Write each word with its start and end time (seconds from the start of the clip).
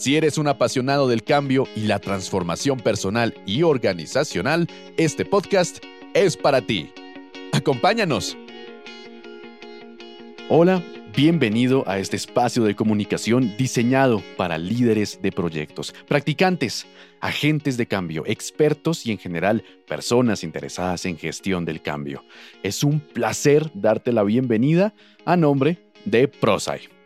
Si 0.00 0.16
eres 0.16 0.38
un 0.38 0.48
apasionado 0.48 1.08
del 1.08 1.22
cambio 1.24 1.68
y 1.76 1.80
la 1.80 1.98
transformación 1.98 2.80
personal 2.80 3.34
y 3.44 3.64
organizacional, 3.64 4.66
este 4.96 5.26
podcast 5.26 5.84
es 6.14 6.38
para 6.38 6.62
ti. 6.62 6.90
Acompáñanos. 7.52 8.34
Hola, 10.48 10.82
bienvenido 11.14 11.84
a 11.86 11.98
este 11.98 12.16
espacio 12.16 12.64
de 12.64 12.74
comunicación 12.74 13.54
diseñado 13.58 14.22
para 14.38 14.56
líderes 14.56 15.20
de 15.20 15.32
proyectos, 15.32 15.94
practicantes, 16.08 16.86
agentes 17.20 17.76
de 17.76 17.84
cambio, 17.84 18.22
expertos 18.24 19.04
y 19.04 19.12
en 19.12 19.18
general 19.18 19.62
personas 19.86 20.44
interesadas 20.44 21.04
en 21.04 21.18
gestión 21.18 21.66
del 21.66 21.82
cambio. 21.82 22.24
Es 22.62 22.84
un 22.84 23.00
placer 23.00 23.70
darte 23.74 24.14
la 24.14 24.22
bienvenida 24.22 24.94
a 25.26 25.36
nombre 25.36 25.76
de 26.06 26.26
Prosai. 26.26 26.99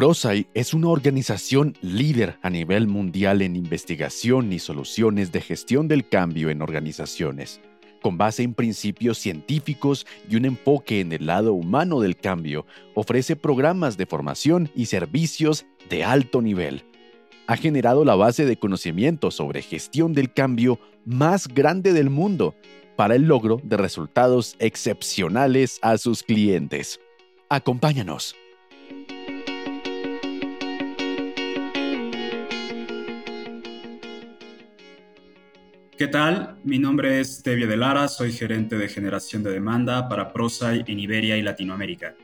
Prosai 0.00 0.46
es 0.54 0.72
una 0.72 0.88
organización 0.88 1.76
líder 1.82 2.38
a 2.40 2.48
nivel 2.48 2.86
mundial 2.86 3.42
en 3.42 3.54
investigación 3.54 4.50
y 4.50 4.58
soluciones 4.58 5.30
de 5.30 5.42
gestión 5.42 5.88
del 5.88 6.08
cambio 6.08 6.48
en 6.48 6.62
organizaciones. 6.62 7.60
Con 8.00 8.16
base 8.16 8.42
en 8.42 8.54
principios 8.54 9.18
científicos 9.18 10.06
y 10.26 10.36
un 10.36 10.46
enfoque 10.46 11.00
en 11.00 11.12
el 11.12 11.26
lado 11.26 11.52
humano 11.52 12.00
del 12.00 12.16
cambio, 12.16 12.64
ofrece 12.94 13.36
programas 13.36 13.98
de 13.98 14.06
formación 14.06 14.70
y 14.74 14.86
servicios 14.86 15.66
de 15.90 16.02
alto 16.02 16.40
nivel. 16.40 16.82
Ha 17.46 17.58
generado 17.58 18.06
la 18.06 18.14
base 18.14 18.46
de 18.46 18.56
conocimiento 18.56 19.30
sobre 19.30 19.60
gestión 19.60 20.14
del 20.14 20.32
cambio 20.32 20.80
más 21.04 21.46
grande 21.46 21.92
del 21.92 22.08
mundo 22.08 22.54
para 22.96 23.16
el 23.16 23.24
logro 23.24 23.60
de 23.64 23.76
resultados 23.76 24.56
excepcionales 24.60 25.78
a 25.82 25.98
sus 25.98 26.22
clientes. 26.22 27.00
Acompáñanos. 27.50 28.34
¿Qué 36.00 36.08
tal? 36.08 36.56
Mi 36.64 36.78
nombre 36.78 37.20
es 37.20 37.42
Tevio 37.42 37.68
de 37.68 37.76
Lara, 37.76 38.08
soy 38.08 38.32
gerente 38.32 38.78
de 38.78 38.88
generación 38.88 39.42
de 39.42 39.50
demanda 39.50 40.08
para 40.08 40.32
Prosai 40.32 40.82
en 40.86 40.98
Iberia 40.98 41.36
y 41.36 41.42
Latinoamérica. 41.42 42.16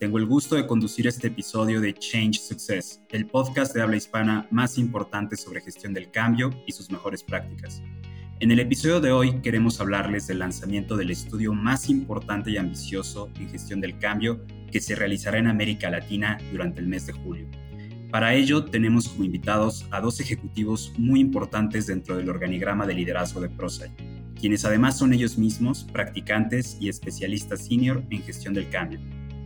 Tengo 0.00 0.18
el 0.18 0.26
gusto 0.26 0.56
de 0.56 0.66
conducir 0.66 1.06
este 1.06 1.28
episodio 1.28 1.80
de 1.80 1.94
Change 1.94 2.40
Success, 2.40 3.00
el 3.08 3.28
podcast 3.28 3.72
de 3.72 3.82
habla 3.82 3.98
hispana 3.98 4.48
más 4.50 4.78
importante 4.78 5.36
sobre 5.36 5.60
gestión 5.60 5.94
del 5.94 6.10
cambio 6.10 6.50
y 6.66 6.72
sus 6.72 6.90
mejores 6.90 7.22
prácticas. 7.22 7.80
En 8.40 8.50
el 8.50 8.58
episodio 8.58 9.00
de 9.00 9.12
hoy 9.12 9.40
queremos 9.42 9.80
hablarles 9.80 10.26
del 10.26 10.40
lanzamiento 10.40 10.96
del 10.96 11.12
estudio 11.12 11.54
más 11.54 11.88
importante 11.88 12.50
y 12.50 12.56
ambicioso 12.56 13.30
en 13.38 13.48
gestión 13.48 13.80
del 13.80 13.96
cambio 14.00 14.44
que 14.72 14.80
se 14.80 14.96
realizará 14.96 15.38
en 15.38 15.46
América 15.46 15.88
Latina 15.88 16.36
durante 16.50 16.80
el 16.80 16.88
mes 16.88 17.06
de 17.06 17.12
julio. 17.12 17.46
Para 18.10 18.34
ello 18.34 18.64
tenemos 18.64 19.08
como 19.08 19.24
invitados 19.24 19.86
a 19.92 20.00
dos 20.00 20.18
ejecutivos 20.18 20.92
muy 20.98 21.20
importantes 21.20 21.86
dentro 21.86 22.16
del 22.16 22.28
organigrama 22.28 22.84
de 22.84 22.94
liderazgo 22.94 23.40
de 23.40 23.48
ProSci, 23.48 23.84
quienes 24.38 24.64
además 24.64 24.98
son 24.98 25.12
ellos 25.12 25.38
mismos 25.38 25.84
practicantes 25.92 26.76
y 26.80 26.88
especialistas 26.88 27.66
senior 27.66 28.02
en 28.10 28.22
gestión 28.22 28.52
del 28.52 28.68
cambio. 28.68 28.98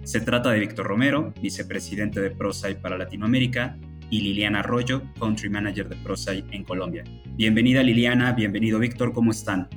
Se 0.04 0.20
trata 0.20 0.50
de 0.50 0.60
Víctor 0.60 0.86
Romero, 0.86 1.34
vicepresidente 1.42 2.22
de 2.22 2.30
ProSci 2.30 2.74
para 2.80 2.96
Latinoamérica, 2.96 3.76
y 4.10 4.20
Liliana 4.20 4.60
Arroyo, 4.60 5.02
Country 5.18 5.50
Manager 5.50 5.88
de 5.88 5.96
ProSci 5.96 6.44
en 6.50 6.64
Colombia. 6.64 7.04
Bienvenida 7.36 7.82
Liliana, 7.82 8.32
bienvenido 8.32 8.78
Víctor, 8.78 9.12
¿cómo 9.12 9.30
están? 9.30 9.68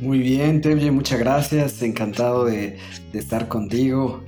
Muy 0.00 0.20
bien, 0.20 0.60
Tevye, 0.60 0.90
muchas 0.90 1.18
gracias, 1.18 1.82
encantado 1.82 2.44
de, 2.44 2.78
de 3.12 3.18
estar 3.18 3.48
contigo. 3.48 4.22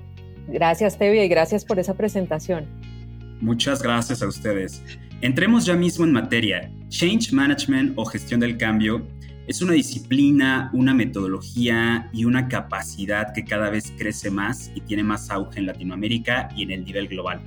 Gracias, 0.49 0.99
Tevye, 0.99 1.25
y 1.25 1.29
gracias 1.29 1.65
por 1.65 1.79
esa 1.79 1.95
presentación. 1.95 2.67
Muchas 3.41 3.83
gracias 3.83 4.23
a 4.23 4.29
ustedes. 4.29 4.83
Entremos 5.23 5.65
ya 5.65 5.75
mismo 5.75 6.05
en 6.05 6.13
materia. 6.13 6.71
Change 6.89 7.33
Management 7.33 7.95
o 7.97 8.05
gestión 8.05 8.41
del 8.41 8.59
cambio 8.59 9.07
es 9.47 9.63
una 9.63 9.73
disciplina, 9.73 10.71
una 10.75 10.93
metodología 10.93 12.09
y 12.13 12.27
una 12.27 12.49
capacidad 12.49 13.33
que 13.35 13.45
cada 13.45 13.71
vez 13.71 13.93
crece 13.97 14.31
más 14.31 14.71
y 14.75 14.83
tiene 14.83 15.03
más 15.03 15.31
auge 15.31 15.59
en 15.59 15.67
Latinoamérica 15.67 16.51
y 16.55 16.65
en 16.65 16.71
el 16.71 16.85
nivel 16.85 17.09
global. 17.09 17.41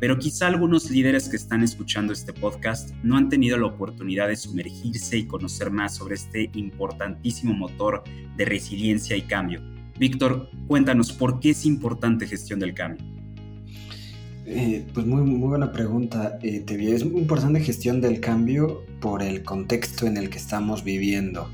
Pero 0.00 0.18
quizá 0.18 0.48
algunos 0.48 0.90
líderes 0.90 1.28
que 1.28 1.36
están 1.36 1.62
escuchando 1.62 2.12
este 2.12 2.32
podcast 2.32 2.90
no 3.02 3.16
han 3.16 3.28
tenido 3.28 3.56
la 3.56 3.68
oportunidad 3.68 4.28
de 4.28 4.36
sumergirse 4.36 5.16
y 5.16 5.26
conocer 5.26 5.70
más 5.70 5.94
sobre 5.94 6.16
este 6.16 6.50
importantísimo 6.54 7.54
motor 7.54 8.02
de 8.36 8.44
resiliencia 8.44 9.16
y 9.16 9.22
cambio. 9.22 9.62
Víctor, 9.98 10.50
cuéntanos 10.66 11.12
por 11.12 11.40
qué 11.40 11.50
es 11.50 11.64
importante 11.64 12.26
gestión 12.26 12.58
del 12.58 12.74
cambio. 12.74 13.15
Eh, 14.48 14.86
pues 14.94 15.04
muy, 15.04 15.22
muy 15.22 15.48
buena 15.48 15.72
pregunta, 15.72 16.38
eh, 16.40 16.60
Te 16.60 16.94
Es 16.94 17.04
muy 17.04 17.20
importante 17.20 17.58
gestión 17.60 18.00
del 18.00 18.20
cambio 18.20 18.84
por 19.00 19.20
el 19.20 19.42
contexto 19.42 20.06
en 20.06 20.16
el 20.16 20.30
que 20.30 20.38
estamos 20.38 20.84
viviendo. 20.84 21.50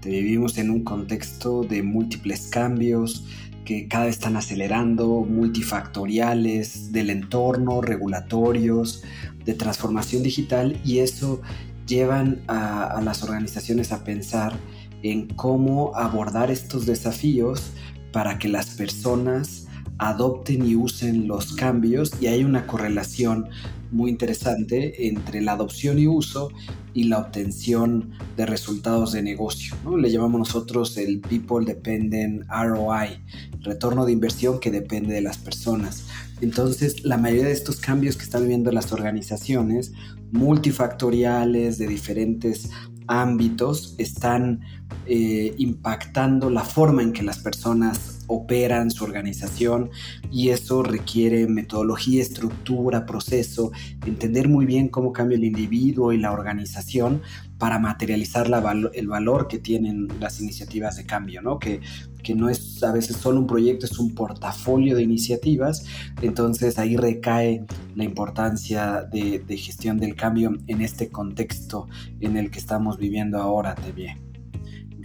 Te 0.00 0.10
vivimos 0.10 0.56
en 0.56 0.70
un 0.70 0.84
contexto 0.84 1.64
de 1.64 1.82
múltiples 1.82 2.46
cambios 2.46 3.26
que 3.64 3.88
cada 3.88 4.04
vez 4.04 4.14
están 4.14 4.36
acelerando, 4.36 5.26
multifactoriales, 5.28 6.92
del 6.92 7.10
entorno, 7.10 7.80
regulatorios, 7.80 9.02
de 9.44 9.54
transformación 9.54 10.22
digital 10.22 10.80
y 10.84 11.00
eso 11.00 11.42
llevan 11.84 12.42
a, 12.46 12.84
a 12.84 13.02
las 13.02 13.24
organizaciones 13.24 13.90
a 13.90 14.04
pensar 14.04 14.56
en 15.02 15.26
cómo 15.26 15.96
abordar 15.96 16.52
estos 16.52 16.86
desafíos 16.86 17.72
para 18.12 18.38
que 18.38 18.48
las 18.48 18.70
personas 18.70 19.65
adopten 19.98 20.66
y 20.66 20.76
usen 20.76 21.26
los 21.26 21.52
cambios 21.54 22.12
y 22.20 22.26
hay 22.26 22.44
una 22.44 22.66
correlación 22.66 23.48
muy 23.90 24.10
interesante 24.10 25.08
entre 25.08 25.40
la 25.40 25.52
adopción 25.52 25.98
y 25.98 26.06
uso 26.06 26.50
y 26.92 27.04
la 27.04 27.18
obtención 27.18 28.10
de 28.36 28.46
resultados 28.46 29.12
de 29.12 29.22
negocio. 29.22 29.76
¿no? 29.84 29.96
Le 29.96 30.10
llamamos 30.10 30.38
nosotros 30.40 30.96
el 30.96 31.20
People 31.20 31.64
Dependent 31.64 32.44
ROI, 32.48 33.20
retorno 33.60 34.04
de 34.04 34.12
inversión 34.12 34.60
que 34.60 34.70
depende 34.70 35.14
de 35.14 35.20
las 35.20 35.38
personas. 35.38 36.04
Entonces, 36.40 37.04
la 37.04 37.16
mayoría 37.16 37.46
de 37.46 37.52
estos 37.52 37.76
cambios 37.76 38.16
que 38.16 38.24
están 38.24 38.42
viviendo 38.42 38.72
las 38.72 38.92
organizaciones, 38.92 39.92
multifactoriales, 40.32 41.78
de 41.78 41.86
diferentes 41.86 42.70
ámbitos, 43.06 43.94
están 43.98 44.60
eh, 45.06 45.54
impactando 45.58 46.50
la 46.50 46.64
forma 46.64 47.02
en 47.02 47.12
que 47.12 47.22
las 47.22 47.38
personas 47.38 48.15
operan 48.26 48.90
su 48.90 49.04
organización 49.04 49.90
y 50.30 50.50
eso 50.50 50.82
requiere 50.82 51.46
metodología, 51.46 52.22
estructura, 52.22 53.06
proceso, 53.06 53.72
entender 54.04 54.48
muy 54.48 54.66
bien 54.66 54.88
cómo 54.88 55.12
cambia 55.12 55.36
el 55.36 55.44
individuo 55.44 56.12
y 56.12 56.18
la 56.18 56.32
organización 56.32 57.22
para 57.58 57.78
materializar 57.78 58.50
el 58.92 59.08
valor 59.08 59.48
que 59.48 59.58
tienen 59.58 60.08
las 60.20 60.40
iniciativas 60.40 60.96
de 60.96 61.06
cambio, 61.06 61.40
¿no? 61.40 61.58
Que, 61.58 61.80
que 62.22 62.34
no 62.34 62.48
es 62.48 62.82
a 62.82 62.92
veces 62.92 63.16
solo 63.16 63.38
un 63.38 63.46
proyecto, 63.46 63.86
es 63.86 63.98
un 64.00 64.14
portafolio 64.14 64.96
de 64.96 65.02
iniciativas, 65.04 65.84
entonces 66.20 66.76
ahí 66.76 66.96
recae 66.96 67.64
la 67.94 68.02
importancia 68.02 69.02
de, 69.02 69.42
gestión 69.56 69.98
del 69.98 70.16
cambio 70.16 70.52
en 70.66 70.80
este 70.80 71.08
contexto 71.08 71.88
en 72.20 72.36
el 72.36 72.50
que 72.50 72.58
estamos 72.58 72.98
viviendo 72.98 73.38
ahora, 73.38 73.76
bien. 73.94 74.25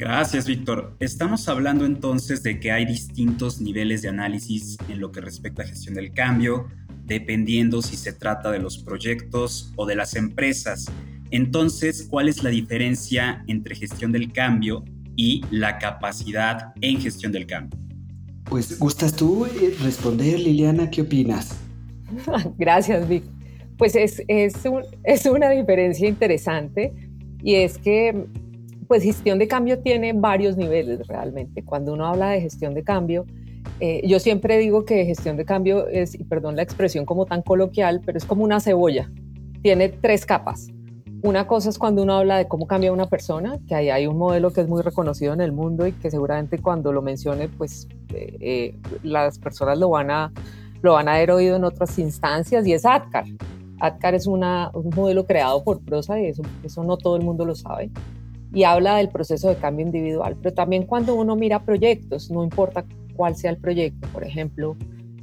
Gracias, 0.02 0.48
Víctor. 0.48 0.96
Estamos 1.00 1.48
hablando 1.48 1.86
entonces 1.86 2.42
de 2.42 2.60
que 2.60 2.72
hay 2.72 2.86
distintos 2.86 3.62
niveles 3.62 4.02
de 4.02 4.10
análisis 4.10 4.76
en 4.90 5.00
lo 5.00 5.12
que 5.12 5.22
respecta 5.22 5.62
a 5.62 5.68
gestión 5.68 5.94
del 5.94 6.12
cambio, 6.12 6.66
dependiendo 7.06 7.84
si 7.84 7.96
se 7.98 8.12
trata 8.12 8.50
de 8.50 8.58
los 8.58 8.80
proyectos 8.80 9.72
o 9.76 9.86
de 9.86 9.96
las 9.96 10.16
empresas. 10.16 10.88
Entonces, 11.30 12.08
¿cuál 12.10 12.30
es 12.30 12.42
la 12.42 12.50
diferencia 12.50 13.44
entre 13.46 13.76
gestión 13.76 14.12
del 14.12 14.34
cambio 14.34 14.84
y 15.16 15.46
la 15.52 15.78
capacidad 15.78 16.74
en 16.82 17.00
gestión 17.00 17.32
del 17.32 17.46
cambio? 17.46 17.80
Pues, 18.46 18.80
¿gustas 18.80 19.16
tú 19.16 19.46
eh, 19.46 19.76
responder, 19.84 20.40
Liliana? 20.40 20.90
¿Qué 20.90 21.04
opinas? 21.04 21.56
Gracias, 22.58 23.08
Vic. 23.08 23.24
Pues 23.78 23.96
es, 23.96 24.24
es, 24.28 24.56
es 25.04 25.26
una 25.28 25.52
diferencia 25.52 26.08
interesante 26.08 26.92
y 27.44 27.54
es 27.54 27.78
que 27.78 28.26
pues 28.92 29.04
gestión 29.04 29.40
de 29.40 29.48
cambio 29.48 29.80
tiene 29.80 30.12
varios 30.12 30.58
niveles 30.58 31.08
realmente. 31.08 31.64
Cuando 31.64 31.94
uno 31.94 32.08
habla 32.08 32.32
de 32.32 32.42
gestión 32.42 32.74
de 32.74 32.84
cambio, 32.84 33.26
eh, 33.80 34.02
yo 34.06 34.20
siempre 34.20 34.58
digo 34.58 34.84
que 34.84 35.06
gestión 35.06 35.38
de 35.38 35.46
cambio 35.46 35.88
es, 35.88 36.14
y 36.14 36.26
perdón 36.26 36.58
la 36.58 36.64
expresión 36.64 37.06
como 37.06 37.26
tan 37.26 37.42
coloquial, 37.42 38.02
pero 38.06 38.18
es 38.18 38.26
como 38.26 38.44
una 38.44 38.60
cebolla. 38.60 39.10
Tiene 39.62 39.88
tres 39.88 40.26
capas. 40.26 40.68
Una 41.24 41.48
cosa 41.48 41.70
es 41.70 41.80
cuando 41.80 42.04
uno 42.04 42.16
habla 42.16 42.36
de 42.36 42.50
cómo 42.50 42.68
cambia 42.68 42.92
una 42.92 43.08
persona, 43.08 43.60
que 43.66 43.76
ahí 43.76 43.90
hay 43.90 44.08
un 44.08 44.18
modelo 44.18 44.52
que 44.52 44.60
es 44.60 44.68
muy 44.68 44.82
reconocido 44.82 45.32
en 45.32 45.40
el 45.40 45.54
mundo 45.54 45.88
y 45.88 45.94
que 45.94 46.12
seguramente 46.12 46.58
cuando 46.58 46.92
lo 46.92 47.02
mencione, 47.02 47.48
pues 47.48 47.88
eh, 48.14 48.36
eh, 48.42 48.76
las 49.04 49.40
personas 49.40 49.80
lo 49.80 49.88
van, 49.92 50.12
a, 50.12 50.34
lo 50.82 50.96
van 50.96 51.08
a 51.08 51.14
haber 51.14 51.32
oído 51.32 51.56
en 51.56 51.64
otras 51.64 51.98
instancias 51.98 52.68
y 52.68 52.74
es 52.74 52.86
ADCAR. 52.86 53.24
ADCAR 53.80 54.16
es 54.16 54.28
una, 54.28 54.70
un 54.74 54.90
modelo 54.94 55.26
creado 55.26 55.64
por 55.64 55.80
Prosa 55.80 56.20
y 56.20 56.26
eso, 56.26 56.44
eso 56.62 56.84
no 56.84 56.98
todo 56.98 57.16
el 57.16 57.24
mundo 57.24 57.46
lo 57.46 57.56
sabe 57.56 57.90
y 58.54 58.64
habla 58.64 58.98
del 58.98 59.10
proceso 59.10 59.50
de 59.50 59.56
cambio 59.56 59.86
individual, 59.86 60.36
pero 60.42 60.54
también 60.54 60.86
cuando 60.86 61.16
uno 61.16 61.36
mira 61.36 61.64
proyectos, 61.64 62.30
no 62.32 62.44
importa 62.44 62.86
cuál 63.16 63.36
sea 63.36 63.52
el 63.52 63.58
proyecto, 63.58 64.08
por 64.10 64.24
ejemplo, 64.24 64.76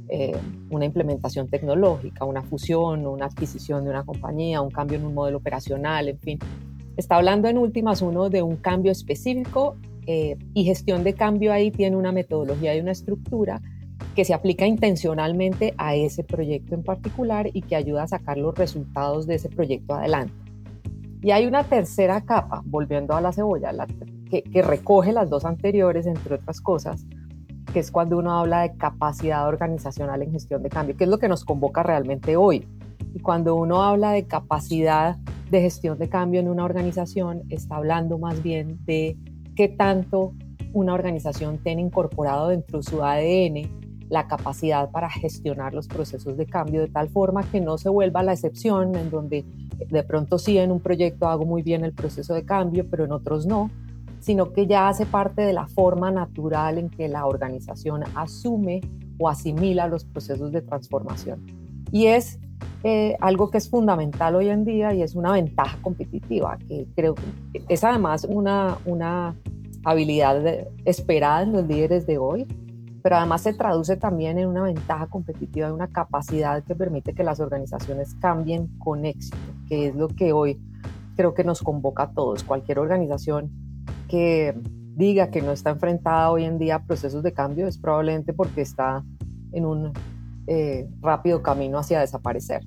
eh, 0.09 0.35
una 0.71 0.85
implementación 0.85 1.47
tecnológica, 1.47 2.25
una 2.25 2.41
fusión, 2.41 3.05
una 3.05 3.25
adquisición 3.25 3.83
de 3.83 3.91
una 3.91 4.03
compañía, 4.03 4.61
un 4.61 4.71
cambio 4.71 4.97
en 4.97 5.05
un 5.05 5.13
modelo 5.13 5.37
operacional, 5.37 6.09
en 6.09 6.19
fin. 6.19 6.39
Está 6.97 7.17
hablando 7.17 7.47
en 7.47 7.57
últimas 7.59 8.01
uno 8.01 8.29
de 8.29 8.41
un 8.41 8.55
cambio 8.55 8.91
específico 8.91 9.77
eh, 10.07 10.35
y 10.55 10.63
gestión 10.63 11.03
de 11.03 11.13
cambio 11.13 11.53
ahí 11.53 11.69
tiene 11.69 11.95
una 11.95 12.11
metodología 12.11 12.75
y 12.75 12.79
una 12.79 12.91
estructura 12.91 13.61
que 14.15 14.25
se 14.25 14.33
aplica 14.33 14.65
intencionalmente 14.65 15.75
a 15.77 15.95
ese 15.95 16.23
proyecto 16.23 16.73
en 16.73 16.83
particular 16.83 17.49
y 17.53 17.61
que 17.61 17.75
ayuda 17.75 18.03
a 18.03 18.07
sacar 18.07 18.37
los 18.37 18.55
resultados 18.57 19.27
de 19.27 19.35
ese 19.35 19.49
proyecto 19.49 19.93
adelante. 19.93 20.48
Y 21.21 21.31
hay 21.31 21.45
una 21.45 21.63
tercera 21.63 22.21
capa, 22.21 22.61
volviendo 22.65 23.13
a 23.15 23.21
la 23.21 23.33
cebolla, 23.33 23.71
que, 24.29 24.43
que 24.43 24.61
recoge 24.61 25.11
las 25.11 25.29
dos 25.29 25.45
anteriores, 25.45 26.05
entre 26.05 26.35
otras 26.35 26.61
cosas, 26.61 27.05
que 27.73 27.79
es 27.79 27.91
cuando 27.91 28.17
uno 28.17 28.33
habla 28.33 28.61
de 28.61 28.75
capacidad 28.77 29.47
organizacional 29.47 30.21
en 30.21 30.31
gestión 30.31 30.63
de 30.63 30.69
cambio, 30.69 30.95
que 30.95 31.03
es 31.03 31.09
lo 31.09 31.17
que 31.17 31.27
nos 31.27 31.43
convoca 31.43 31.83
realmente 31.83 32.37
hoy. 32.37 32.65
Y 33.13 33.19
cuando 33.19 33.55
uno 33.55 33.83
habla 33.83 34.11
de 34.11 34.27
capacidad 34.27 35.17
de 35.49 35.61
gestión 35.61 35.97
de 35.97 36.09
cambio 36.09 36.39
en 36.39 36.47
una 36.47 36.63
organización, 36.63 37.43
está 37.49 37.77
hablando 37.77 38.17
más 38.17 38.41
bien 38.41 38.79
de 38.85 39.17
qué 39.55 39.67
tanto 39.67 40.33
una 40.73 40.93
organización 40.93 41.57
tiene 41.57 41.81
incorporado 41.81 42.49
dentro 42.49 42.79
de 42.79 42.83
su 42.83 43.03
ADN 43.03 44.07
la 44.09 44.27
capacidad 44.27 44.89
para 44.89 45.09
gestionar 45.09 45.73
los 45.73 45.87
procesos 45.87 46.35
de 46.37 46.45
cambio 46.45 46.81
de 46.81 46.87
tal 46.87 47.09
forma 47.09 47.43
que 47.43 47.61
no 47.61 47.77
se 47.77 47.89
vuelva 47.89 48.23
la 48.23 48.33
excepción 48.33 48.95
en 48.95 49.09
donde 49.11 49.45
de 49.87 50.03
pronto 50.03 50.37
sí 50.37 50.57
en 50.57 50.71
un 50.71 50.79
proyecto 50.79 51.27
hago 51.27 51.45
muy 51.45 51.61
bien 51.61 51.83
el 51.83 51.93
proceso 51.93 52.33
de 52.33 52.43
cambio, 52.43 52.85
pero 52.89 53.05
en 53.05 53.11
otros 53.11 53.45
no, 53.45 53.69
sino 54.19 54.51
que 54.51 54.67
ya 54.67 54.89
hace 54.89 55.05
parte 55.05 55.41
de 55.41 55.53
la 55.53 55.67
forma 55.67 56.11
natural 56.11 56.77
en 56.77 56.89
que 56.89 57.07
la 57.07 57.25
organización 57.25 58.03
asume 58.15 58.81
o 59.17 59.29
asimila 59.29 59.87
los 59.87 60.05
procesos 60.05 60.51
de 60.51 60.61
transformación. 60.61 61.45
Y 61.91 62.07
es 62.07 62.39
eh, 62.83 63.17
algo 63.19 63.49
que 63.49 63.57
es 63.57 63.69
fundamental 63.69 64.35
hoy 64.35 64.49
en 64.49 64.63
día 64.63 64.93
y 64.93 65.01
es 65.01 65.15
una 65.15 65.31
ventaja 65.31 65.77
competitiva, 65.81 66.57
que 66.67 66.87
creo 66.95 67.15
que 67.15 67.63
es 67.67 67.83
además 67.83 68.25
una, 68.29 68.77
una 68.85 69.35
habilidad 69.83 70.67
esperada 70.85 71.43
en 71.43 71.53
los 71.53 71.67
líderes 71.67 72.05
de 72.05 72.17
hoy 72.17 72.47
pero 73.01 73.17
además 73.17 73.41
se 73.41 73.53
traduce 73.53 73.97
también 73.97 74.37
en 74.37 74.47
una 74.47 74.63
ventaja 74.63 75.07
competitiva, 75.07 75.67
en 75.67 75.73
una 75.73 75.87
capacidad 75.87 76.63
que 76.63 76.75
permite 76.75 77.13
que 77.13 77.23
las 77.23 77.39
organizaciones 77.39 78.15
cambien 78.15 78.67
con 78.79 79.05
éxito, 79.05 79.37
que 79.67 79.87
es 79.87 79.95
lo 79.95 80.07
que 80.07 80.33
hoy 80.33 80.59
creo 81.15 81.33
que 81.33 81.43
nos 81.43 81.61
convoca 81.61 82.03
a 82.03 82.11
todos. 82.11 82.43
Cualquier 82.43 82.79
organización 82.79 83.51
que 84.07 84.55
diga 84.95 85.29
que 85.29 85.41
no 85.41 85.51
está 85.51 85.69
enfrentada 85.69 86.31
hoy 86.31 86.45
en 86.45 86.57
día 86.57 86.75
a 86.75 86.83
procesos 86.83 87.23
de 87.23 87.33
cambio 87.33 87.67
es 87.67 87.77
probablemente 87.77 88.33
porque 88.33 88.61
está 88.61 89.03
en 89.51 89.65
un 89.65 89.93
eh, 90.47 90.89
rápido 91.01 91.41
camino 91.41 91.77
hacia 91.77 91.99
desaparecer. 91.99 92.63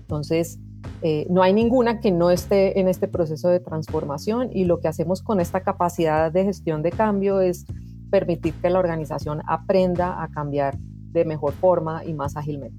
Entonces, 0.00 0.58
eh, 1.02 1.26
no 1.30 1.42
hay 1.42 1.52
ninguna 1.52 2.00
que 2.00 2.10
no 2.10 2.30
esté 2.30 2.78
en 2.80 2.88
este 2.88 3.08
proceso 3.08 3.48
de 3.48 3.60
transformación 3.60 4.50
y 4.52 4.64
lo 4.64 4.80
que 4.80 4.88
hacemos 4.88 5.22
con 5.22 5.40
esta 5.40 5.62
capacidad 5.62 6.30
de 6.30 6.44
gestión 6.44 6.82
de 6.82 6.90
cambio 6.90 7.40
es 7.40 7.66
permitir 8.12 8.52
que 8.60 8.68
la 8.68 8.78
organización 8.78 9.40
aprenda 9.48 10.22
a 10.22 10.28
cambiar 10.28 10.78
de 10.78 11.24
mejor 11.24 11.54
forma 11.54 12.04
y 12.04 12.12
más 12.12 12.36
ágilmente. 12.36 12.76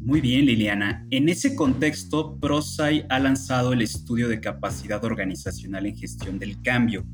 Muy 0.00 0.20
bien, 0.20 0.46
Liliana. 0.46 1.06
En 1.10 1.28
ese 1.28 1.56
contexto, 1.56 2.38
ProSci 2.38 3.02
ha 3.08 3.18
lanzado 3.18 3.72
el 3.72 3.82
estudio 3.82 4.28
de 4.28 4.40
capacidad 4.40 5.04
organizacional 5.04 5.86
en 5.86 5.96
gestión 5.96 6.38
del 6.38 6.62
cambio. 6.62 7.04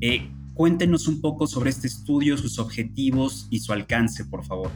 Eh, 0.00 0.28
cuéntenos 0.54 1.06
un 1.06 1.20
poco 1.20 1.46
sobre 1.46 1.70
este 1.70 1.86
estudio, 1.86 2.36
sus 2.36 2.58
objetivos 2.58 3.46
y 3.50 3.60
su 3.60 3.72
alcance, 3.72 4.24
por 4.24 4.44
favor. 4.44 4.70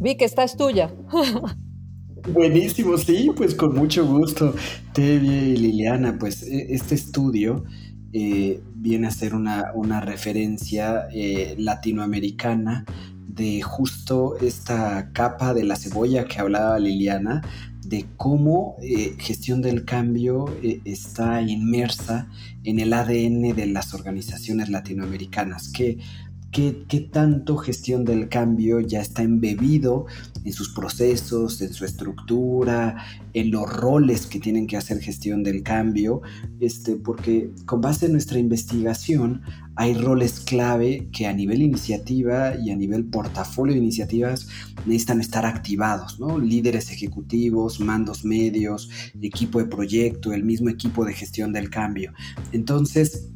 Vi 0.00 0.16
que 0.16 0.24
esta 0.24 0.42
es 0.42 0.56
tuya. 0.56 0.90
Buenísimo, 2.32 2.98
sí, 2.98 3.30
pues 3.36 3.54
con 3.54 3.74
mucho 3.74 4.04
gusto, 4.04 4.54
Tevi 4.92 5.28
y 5.28 5.56
Liliana. 5.56 6.18
Pues 6.18 6.42
e, 6.42 6.74
este 6.74 6.96
estudio 6.96 7.62
eh, 8.12 8.62
viene 8.74 9.08
a 9.08 9.10
ser 9.10 9.34
una, 9.34 10.00
referencia 10.00 11.08
eh, 11.12 11.54
latinoamericana 11.58 12.84
de 13.26 13.60
justo 13.62 14.36
esta 14.40 15.12
capa 15.12 15.52
de 15.52 15.64
la 15.64 15.76
cebolla 15.76 16.24
que 16.24 16.38
hablaba 16.40 16.78
Liliana, 16.78 17.42
de 17.84 18.06
cómo 18.16 18.76
eh, 18.82 19.14
gestión 19.18 19.62
del 19.62 19.84
cambio 19.84 20.46
está 20.84 21.42
inmersa 21.42 22.28
en 22.64 22.80
el 22.80 22.92
ADN 22.92 23.54
de 23.54 23.66
las 23.66 23.94
organizaciones 23.94 24.70
latinoamericanas, 24.70 25.68
que 25.68 25.98
qué, 26.56 27.00
tanto 27.12 27.58
gestión 27.58 28.06
del 28.06 28.30
cambio 28.30 28.80
ya 28.80 29.02
está 29.02 29.22
embebido 29.22 30.06
en 30.42 30.52
sus 30.52 30.70
procesos, 30.70 31.60
en 31.60 31.74
su 31.74 31.84
estructura, 31.84 33.04
en 33.34 33.50
los 33.50 33.70
roles 33.70 34.26
que 34.26 34.40
tienen 34.40 34.66
que 34.66 34.78
hacer 34.78 35.00
gestión 35.00 35.42
del 35.42 35.62
cambio, 35.62 36.22
este, 36.60 36.96
porque 36.96 37.50
con 37.66 37.82
base 37.82 38.06
en 38.06 38.12
nuestra 38.12 38.38
investigación 38.38 39.42
hay 39.74 39.92
roles 39.92 40.40
clave 40.40 41.10
que 41.12 41.26
a 41.26 41.34
nivel 41.34 41.60
iniciativa 41.60 42.54
y 42.56 42.70
a 42.70 42.76
nivel 42.76 43.04
portafolio 43.04 43.74
de 43.74 43.80
iniciativas 43.80 44.48
necesitan 44.86 45.20
estar 45.20 45.44
activados, 45.44 46.18
¿no? 46.18 46.38
Líderes 46.38 46.90
ejecutivos, 46.90 47.80
mandos 47.80 48.24
medios, 48.24 48.88
equipo 49.20 49.58
de 49.58 49.66
proyecto, 49.66 50.32
el 50.32 50.44
mismo 50.44 50.70
equipo 50.70 51.04
de 51.04 51.12
gestión 51.12 51.52
del 51.52 51.68
cambio. 51.68 52.14
Entonces, 52.52 53.35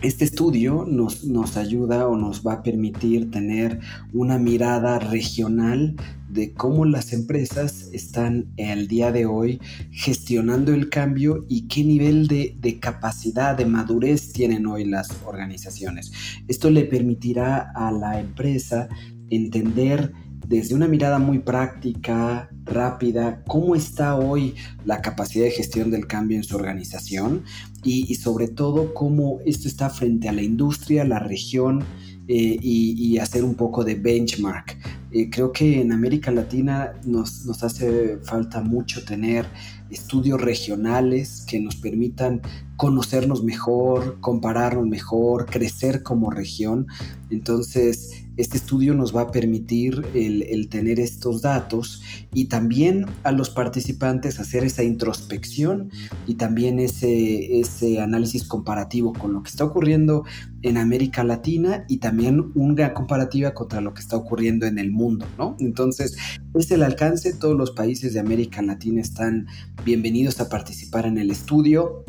este 0.00 0.24
estudio 0.24 0.84
nos, 0.88 1.24
nos, 1.24 1.56
ayuda 1.56 2.06
o 2.06 2.16
nos 2.16 2.46
va 2.46 2.54
a 2.54 2.62
permitir 2.62 3.30
tener 3.30 3.80
una 4.12 4.38
mirada 4.38 4.98
regional 5.00 5.96
de 6.28 6.52
cómo 6.52 6.84
las 6.84 7.12
empresas 7.12 7.88
están 7.92 8.46
el 8.56 8.86
día 8.86 9.10
de 9.10 9.26
hoy 9.26 9.60
gestionando 9.90 10.72
el 10.72 10.88
cambio 10.88 11.44
y 11.48 11.66
qué 11.68 11.82
nivel 11.82 12.28
de, 12.28 12.56
de 12.60 12.78
capacidad, 12.78 13.56
de 13.56 13.64
madurez 13.64 14.32
tienen 14.32 14.66
hoy 14.66 14.84
las 14.84 15.08
organizaciones. 15.24 16.12
Esto 16.46 16.70
le 16.70 16.84
permitirá 16.84 17.72
a 17.74 17.90
la 17.90 18.20
empresa 18.20 18.88
entender 19.30 20.12
desde 20.48 20.74
una 20.74 20.88
mirada 20.88 21.18
muy 21.18 21.40
práctica, 21.40 22.48
rápida, 22.64 23.42
cómo 23.46 23.74
está 23.74 24.16
hoy 24.16 24.54
la 24.86 25.02
capacidad 25.02 25.44
de 25.44 25.50
gestión 25.50 25.90
del 25.90 26.06
cambio 26.06 26.38
en 26.38 26.44
su 26.44 26.56
organización 26.56 27.44
y, 27.84 28.14
sobre 28.14 28.48
todo 28.48 28.94
cómo 28.94 29.40
esto 29.44 29.68
está 29.68 29.90
frente 29.90 30.28
a 30.28 30.32
la 30.32 30.42
industria, 30.42 31.04
la 31.04 31.18
región 31.18 31.84
eh, 32.28 32.56
y, 32.60 33.18
hacer 33.18 33.44
un 33.44 33.56
poco 33.56 33.84
de 33.84 33.96
benchmark. 33.96 34.78
Eh, 35.12 35.28
creo 35.28 35.52
que 35.52 35.82
en 35.82 35.92
América 35.92 36.30
Latina 36.30 36.94
nos, 37.04 37.44
nos 37.44 37.62
hace 37.62 38.18
falta 38.22 38.62
mucho 38.62 39.04
tener 39.04 39.46
estudios 39.90 40.40
regionales 40.40 41.44
que 41.48 41.60
nos 41.60 41.76
permitan 41.76 42.40
conocernos 42.76 43.44
mejor, 43.44 44.18
compararnos 44.20 44.86
mejor, 44.86 45.46
crecer 45.46 46.02
como 46.02 46.30
región. 46.30 46.86
Entonces, 47.30 48.27
este 48.38 48.56
estudio 48.56 48.94
nos 48.94 49.14
va 49.14 49.22
a 49.22 49.30
permitir 49.30 50.06
el, 50.14 50.68
tener 50.68 51.00
estos 51.00 51.42
datos 51.42 52.02
y 52.32 52.46
también 52.46 53.04
a 53.24 53.32
los 53.32 53.50
participantes 53.50 54.38
hacer 54.38 54.64
esa 54.64 54.84
introspección 54.84 55.90
y 56.26 56.34
también 56.34 56.78
ese, 56.78 57.58
ese 57.58 58.00
análisis 58.00 58.44
comparativo 58.44 59.12
con 59.12 59.32
lo 59.32 59.42
que 59.42 59.50
está 59.50 59.64
ocurriendo 59.64 60.24
en 60.62 60.76
América 60.76 61.24
Latina 61.24 61.84
y 61.88 61.98
también 61.98 62.52
una 62.54 62.94
comparativa 62.94 63.54
contra 63.54 63.80
lo 63.80 63.92
que 63.92 64.00
está 64.00 64.16
ocurriendo 64.16 64.66
en 64.66 64.78
el 64.78 64.92
mundo, 64.92 65.26
¿no? 65.36 65.56
Entonces, 65.58 66.16
es 66.54 66.70
el 66.70 66.84
alcance, 66.84 67.32
todos 67.32 67.56
los 67.56 67.72
países 67.72 68.14
de 68.14 68.20
América 68.20 68.62
Latina 68.62 69.00
están 69.00 69.46
bienvenidos 69.84 70.40
a 70.40 70.48
participar 70.48 71.06
en 71.06 71.18
el 71.18 71.30
estudio 71.32 72.04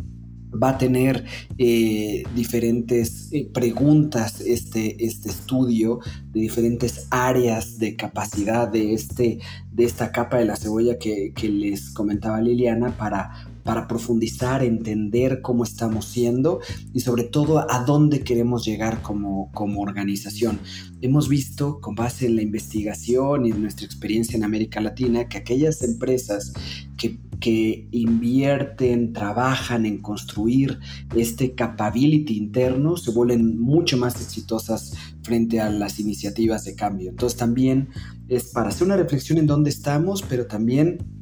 va 0.51 0.70
a 0.70 0.77
tener 0.77 1.25
eh, 1.58 2.24
diferentes 2.36 3.29
eh, 3.32 3.50
preguntas 3.53 4.41
este, 4.41 5.03
este 5.06 5.29
estudio 5.29 6.00
de 6.32 6.41
diferentes 6.41 7.08
áreas 7.12 7.77
de 7.77 7.96
capacidad 7.96 8.68
de, 8.68 8.94
este, 8.94 9.39
de 9.72 9.84
esta 9.84 10.12
capa 10.12 10.38
de 10.38 10.46
la 10.46 10.56
cebolla 10.56 10.98
que, 10.98 11.34
que 11.36 11.50
les 11.50 11.91
comentaba 11.91 12.41
Liliana 12.41 12.98
para 12.98 13.49
para 13.70 13.88
profundizar, 13.88 14.64
entender 14.64 15.44
cómo 15.44 15.64
estamos 15.64 16.06
siendo 16.06 16.60
y 16.92 17.02
sobre 17.02 17.24
todo 17.24 17.72
a 17.72 17.84
dónde 17.84 18.24
queremos 18.24 18.66
llegar 18.66 19.04
como, 19.04 19.52
como 19.52 19.82
organización. 19.82 20.60
Hemos 21.02 21.30
visto 21.30 21.80
con 21.80 21.94
base 21.94 22.26
en 22.26 22.36
la 22.36 22.42
investigación 22.42 23.46
y 23.46 23.52
nuestra 23.52 23.86
experiencia 23.86 24.36
en 24.36 24.44
América 24.44 24.82
Latina 24.82 25.30
que 25.30 25.38
aquellas 25.38 25.84
empresas 25.84 26.52
que, 26.98 27.20
que 27.40 27.88
invierten, 27.92 29.14
trabajan 29.14 29.86
en 29.86 30.02
construir 30.02 30.80
este 31.16 31.54
capability 31.54 32.38
interno 32.38 32.98
se 32.98 33.12
vuelven 33.12 33.62
mucho 33.62 33.98
más 33.98 34.20
exitosas 34.20 34.96
frente 35.22 35.60
a 35.60 35.70
las 35.70 36.00
iniciativas 36.00 36.66
de 36.66 36.74
cambio. 36.74 37.12
Entonces 37.12 37.38
también 37.38 37.90
es 38.30 38.46
para 38.46 38.70
hacer 38.70 38.88
una 38.88 38.98
reflexión 38.98 39.38
en 39.38 39.46
dónde 39.46 39.70
estamos, 39.70 40.24
pero 40.24 40.48
también 40.48 41.19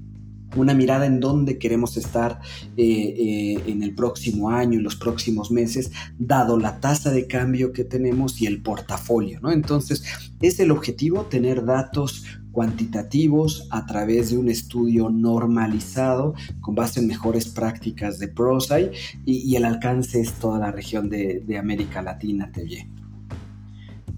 una 0.55 0.73
mirada 0.73 1.05
en 1.05 1.19
dónde 1.19 1.57
queremos 1.57 1.97
estar 1.97 2.39
eh, 2.77 2.83
eh, 2.85 3.63
en 3.67 3.83
el 3.83 3.93
próximo 3.93 4.49
año, 4.49 4.77
en 4.77 4.83
los 4.83 4.95
próximos 4.95 5.51
meses, 5.51 5.91
dado 6.17 6.57
la 6.57 6.79
tasa 6.79 7.11
de 7.11 7.27
cambio 7.27 7.73
que 7.73 7.83
tenemos 7.83 8.41
y 8.41 8.47
el 8.47 8.61
portafolio, 8.61 9.39
¿no? 9.41 9.51
Entonces, 9.51 10.03
es 10.41 10.59
el 10.59 10.71
objetivo 10.71 11.23
tener 11.23 11.65
datos 11.65 12.23
cuantitativos 12.57 13.67
a 13.69 13.85
través 13.85 14.31
de 14.31 14.37
un 14.39 14.49
estudio 14.49 15.11
normalizado 15.11 16.33
con 16.59 16.73
base 16.73 16.99
en 16.99 17.05
mejores 17.05 17.49
prácticas 17.49 18.17
de 18.17 18.29
ProSci 18.29 18.89
y, 19.25 19.55
el 19.55 19.63
alcance 19.63 20.19
es 20.19 20.33
toda 20.33 20.57
la 20.57 20.71
región 20.71 21.07
de, 21.07 21.43
América 21.59 22.01
Latina. 22.01 22.51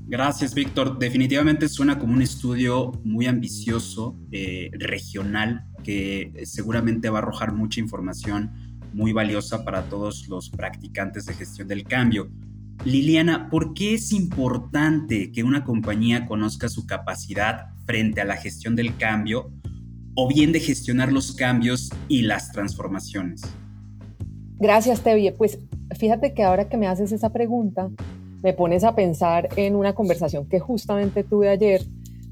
Gracias, 0.09 0.55
Víctor. 0.55 0.97
Definitivamente 0.97 1.69
suena 1.69 1.99
como 1.99 2.13
un 2.13 2.23
estudio 2.23 2.91
muy 3.03 3.27
ambicioso, 3.27 4.17
eh, 4.31 4.71
regional, 4.73 5.65
que 5.83 6.33
seguramente 6.45 7.11
va 7.11 7.19
a 7.19 7.21
arrojar 7.21 7.53
mucha 7.53 7.79
información 7.79 8.51
muy 8.91 9.13
valiosa 9.13 9.63
para 9.63 9.83
todos 9.83 10.27
los 10.27 10.49
practicantes 10.49 11.27
de 11.27 11.35
gestión 11.35 11.67
del 11.67 11.83
cambio. 11.83 12.31
Liliana, 12.85 13.51
¿por 13.51 13.75
qué 13.75 13.93
es 13.93 14.11
importante 14.11 15.31
que 15.31 15.43
una 15.43 15.63
compañía 15.63 16.25
conozca 16.25 16.69
su 16.69 16.87
capacidad 16.87 17.67
frente 17.85 18.19
a 18.19 18.25
la 18.25 18.37
gestión 18.37 18.75
del 18.75 18.97
cambio 18.97 19.51
o 20.15 20.27
bien 20.27 20.51
de 20.51 20.59
gestionar 20.59 21.13
los 21.13 21.33
cambios 21.35 21.91
y 22.07 22.23
las 22.23 22.51
transformaciones? 22.51 23.43
Gracias, 24.57 25.01
Tevie. 25.01 25.33
Pues 25.33 25.59
fíjate 25.99 26.33
que 26.33 26.41
ahora 26.41 26.67
que 26.67 26.77
me 26.77 26.87
haces 26.87 27.11
esa 27.11 27.31
pregunta, 27.31 27.91
me 28.41 28.53
pones 28.53 28.83
a 28.83 28.95
pensar 28.95 29.49
en 29.55 29.75
una 29.75 29.93
conversación 29.93 30.47
que 30.47 30.59
justamente 30.59 31.23
tuve 31.23 31.49
ayer 31.49 31.83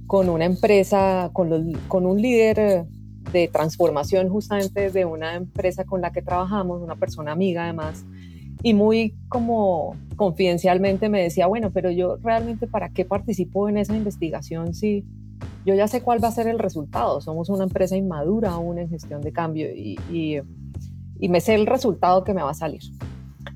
con 0.05 0.29
una 0.29 0.45
empresa, 0.45 1.31
con, 1.33 1.51
un 1.51 2.21
líder 2.21 2.85
de 3.31 3.47
transformación 3.49 4.29
justamente 4.29 4.89
de 4.89 5.05
una 5.05 5.35
empresa 5.35 5.83
con 5.83 6.01
la 6.01 6.11
que 6.11 6.21
trabajamos, 6.21 6.81
una 6.81 6.95
persona 6.95 7.33
amiga 7.33 7.63
además, 7.63 8.05
y 8.63 8.73
muy 8.73 9.15
como 9.27 9.95
confidencialmente 10.15 11.09
me 11.09 11.21
decía, 11.21 11.45
bueno, 11.47 11.71
pero 11.71 11.91
yo 11.91 12.17
realmente 12.17 12.67
para 12.67 12.89
qué 12.89 13.03
participo 13.05 13.67
en 13.67 13.77
esa 13.77 13.95
investigación 13.95 14.73
si 14.73 15.05
yo 15.65 15.75
ya 15.75 15.87
sé 15.87 16.01
cuál 16.01 16.23
va 16.23 16.29
a 16.29 16.31
ser 16.31 16.47
el 16.47 16.57
resultado, 16.57 17.19
somos 17.19 17.49
una 17.49 17.65
empresa 17.65 17.97
inmadura 17.97 18.51
aún 18.51 18.79
en 18.79 18.89
gestión 18.89 19.21
de 19.21 19.33
cambio 19.33 19.67
y 19.75 20.39
me 21.19 21.41
sé 21.41 21.55
el 21.55 21.65
resultado 21.65 22.23
que 22.23 22.33
me 22.33 22.41
va 22.41 22.51
a 22.51 22.55
salir. 22.55 22.81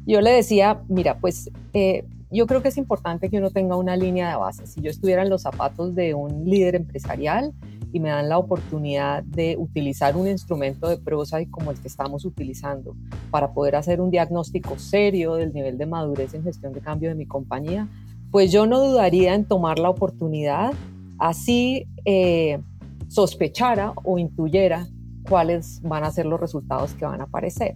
Yo 0.05 0.21
le 0.21 0.31
decía, 0.31 0.81
mira, 0.87 1.19
pues 1.19 1.49
eh, 1.73 2.05
yo 2.31 2.47
creo 2.47 2.61
que 2.61 2.69
es 2.69 2.77
importante 2.77 3.29
que 3.29 3.37
uno 3.37 3.51
tenga 3.51 3.75
una 3.75 3.97
línea 3.97 4.29
de 4.29 4.37
base. 4.37 4.65
Si 4.65 4.81
yo 4.81 4.89
estuviera 4.89 5.21
en 5.21 5.29
los 5.29 5.41
zapatos 5.41 5.95
de 5.95 6.13
un 6.13 6.45
líder 6.45 6.75
empresarial 6.75 7.53
y 7.91 7.99
me 7.99 8.09
dan 8.09 8.29
la 8.29 8.37
oportunidad 8.37 9.23
de 9.23 9.57
utilizar 9.57 10.15
un 10.15 10.27
instrumento 10.27 10.87
de 10.87 10.97
prosa 10.97 11.39
como 11.49 11.71
el 11.71 11.79
que 11.79 11.89
estamos 11.89 12.23
utilizando 12.23 12.95
para 13.31 13.53
poder 13.53 13.75
hacer 13.75 13.99
un 13.99 14.11
diagnóstico 14.11 14.79
serio 14.79 15.35
del 15.35 15.53
nivel 15.53 15.77
de 15.77 15.85
madurez 15.85 16.33
en 16.33 16.43
gestión 16.43 16.71
de 16.71 16.79
cambio 16.79 17.09
de 17.09 17.15
mi 17.15 17.25
compañía, 17.25 17.89
pues 18.31 18.51
yo 18.51 18.65
no 18.65 18.79
dudaría 18.79 19.35
en 19.35 19.43
tomar 19.43 19.77
la 19.77 19.89
oportunidad, 19.89 20.73
así 21.19 21.85
eh, 22.05 22.61
sospechara 23.09 23.91
o 24.05 24.17
intuyera 24.17 24.87
cuáles 25.27 25.81
van 25.81 26.05
a 26.05 26.11
ser 26.11 26.25
los 26.25 26.39
resultados 26.39 26.93
que 26.93 27.05
van 27.05 27.19
a 27.19 27.25
aparecer. 27.25 27.75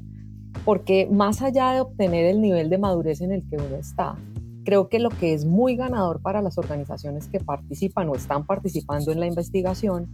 Porque 0.63 1.09
más 1.12 1.41
allá 1.41 1.74
de 1.74 1.81
obtener 1.81 2.25
el 2.25 2.41
nivel 2.41 2.69
de 2.69 2.77
madurez 2.77 3.19
en 3.19 3.33
el 3.33 3.43
que 3.50 3.57
uno 3.57 3.75
está, 3.75 4.15
Creo 4.65 4.89
que 4.89 4.98
lo 5.00 5.10
que 5.10 5.34
es 5.34 5.45
muy 5.45 5.75
ganador 5.75 6.22
para 6.22 6.41
las 6.41 6.57
organizaciones 6.57 7.27
que 7.27 7.39
participan 7.39 8.10
o 8.10 8.15
están 8.15 8.48
participando 8.48 9.12
en 9.12 9.19
la 9.19 9.27
investigación 9.27 10.10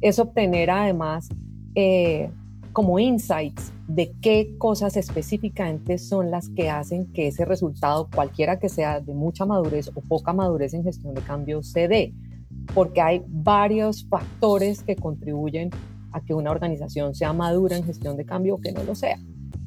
es 0.00 0.18
obtener 0.18 0.70
además 0.70 1.28
eh, 1.74 2.30
como 2.72 2.98
insights 2.98 3.72
de 3.88 4.12
qué 4.22 4.54
cosas 4.56 4.96
específicamente 4.96 5.98
son 5.98 6.30
las 6.30 6.48
que 6.48 6.70
hacen 6.70 7.12
que 7.12 7.26
ese 7.26 7.44
resultado, 7.44 8.08
cualquiera 8.14 8.58
que 8.58 8.70
sea 8.70 9.00
de 9.00 9.12
mucha 9.12 9.44
madurez 9.44 9.90
o 9.94 10.00
poca 10.00 10.32
madurez 10.32 10.72
en 10.72 10.82
gestión 10.82 11.14
de 11.14 11.20
cambio, 11.20 11.62
se 11.62 11.86
dé. 11.86 12.14
Porque 12.74 13.02
hay 13.02 13.22
varios 13.28 14.06
factores 14.08 14.82
que 14.82 14.96
contribuyen 14.96 15.70
a 16.12 16.20
que 16.20 16.32
una 16.32 16.50
organización 16.50 17.14
sea 17.14 17.32
madura 17.34 17.76
en 17.76 17.84
gestión 17.84 18.16
de 18.16 18.24
cambio 18.24 18.54
o 18.54 18.60
que 18.60 18.72
no 18.72 18.82
lo 18.82 18.94
sea. 18.94 19.18